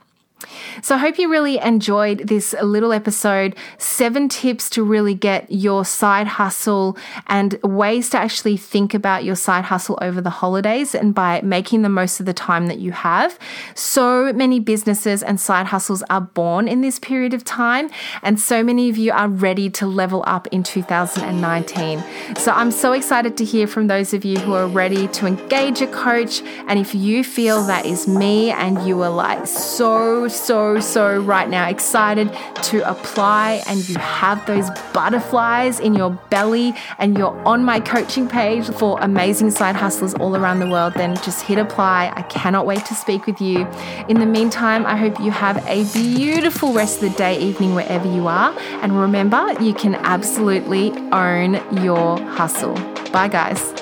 So 0.82 0.94
I 0.94 0.98
hope 0.98 1.18
you 1.18 1.30
really 1.30 1.58
enjoyed 1.58 2.28
this 2.28 2.54
little 2.62 2.92
episode. 2.92 3.56
Seven 3.78 4.28
tips 4.28 4.70
to 4.70 4.84
really 4.84 5.14
get 5.14 5.50
your 5.50 5.84
side 5.84 6.26
hustle 6.26 6.96
and 7.26 7.58
ways 7.62 8.10
to 8.10 8.18
actually 8.18 8.56
think 8.56 8.94
about 8.94 9.24
your 9.24 9.36
side 9.36 9.64
hustle 9.64 9.98
over 10.00 10.20
the 10.20 10.30
holidays 10.30 10.94
and 10.94 11.14
by 11.14 11.40
making 11.42 11.82
the 11.82 11.88
most 11.88 12.20
of 12.20 12.26
the 12.26 12.34
time 12.34 12.66
that 12.66 12.78
you 12.78 12.92
have. 12.92 13.38
So 13.74 14.32
many 14.32 14.60
businesses 14.60 15.22
and 15.22 15.40
side 15.40 15.66
hustles 15.66 16.02
are 16.10 16.20
born 16.20 16.68
in 16.68 16.80
this 16.80 16.98
period 16.98 17.34
of 17.34 17.44
time, 17.44 17.90
and 18.22 18.38
so 18.38 18.62
many 18.62 18.88
of 18.88 18.96
you 18.96 19.12
are 19.12 19.28
ready 19.28 19.70
to 19.70 19.86
level 19.86 20.22
up 20.26 20.46
in 20.48 20.62
2019. 20.62 22.02
So 22.36 22.52
I'm 22.52 22.70
so 22.70 22.92
excited 22.92 23.36
to 23.36 23.44
hear 23.44 23.66
from 23.66 23.86
those 23.86 24.14
of 24.14 24.24
you 24.24 24.38
who 24.38 24.54
are 24.54 24.66
ready 24.66 25.08
to 25.08 25.26
engage 25.26 25.80
a 25.80 25.86
coach. 25.86 26.42
And 26.66 26.78
if 26.78 26.94
you 26.94 27.24
feel 27.24 27.62
that 27.64 27.86
is 27.86 28.08
me 28.08 28.50
and 28.50 28.86
you 28.86 29.00
are 29.02 29.10
like 29.10 29.46
so, 29.46 30.28
so, 30.32 30.80
so 30.80 31.18
right 31.18 31.48
now 31.48 31.68
excited 31.68 32.32
to 32.64 32.88
apply 32.88 33.62
and 33.66 33.88
you 33.88 33.96
have 33.96 34.44
those 34.46 34.68
butterflies 34.92 35.80
in 35.80 35.94
your 35.94 36.10
belly 36.30 36.74
and 36.98 37.16
you're 37.16 37.36
on 37.46 37.64
my 37.64 37.80
coaching 37.80 38.28
page 38.28 38.68
for 38.70 38.98
amazing 39.00 39.50
side 39.50 39.76
hustlers 39.76 40.14
all 40.14 40.36
around 40.36 40.60
the 40.60 40.68
world, 40.68 40.94
then 40.94 41.16
just 41.16 41.42
hit 41.42 41.58
apply. 41.58 42.12
I 42.14 42.22
cannot 42.22 42.66
wait 42.66 42.84
to 42.86 42.94
speak 42.94 43.26
with 43.26 43.40
you. 43.40 43.66
In 44.08 44.20
the 44.20 44.26
meantime, 44.26 44.86
I 44.86 44.96
hope 44.96 45.20
you 45.20 45.30
have 45.30 45.64
a 45.66 45.84
beautiful 45.92 46.72
rest 46.72 47.02
of 47.02 47.10
the 47.10 47.16
day, 47.16 47.38
evening, 47.38 47.74
wherever 47.74 48.10
you 48.10 48.26
are. 48.26 48.56
And 48.82 48.98
remember, 48.98 49.54
you 49.60 49.74
can 49.74 49.94
absolutely 49.94 50.90
own 51.12 51.54
your 51.82 52.18
hustle. 52.20 52.74
Bye, 53.12 53.28
guys. 53.28 53.81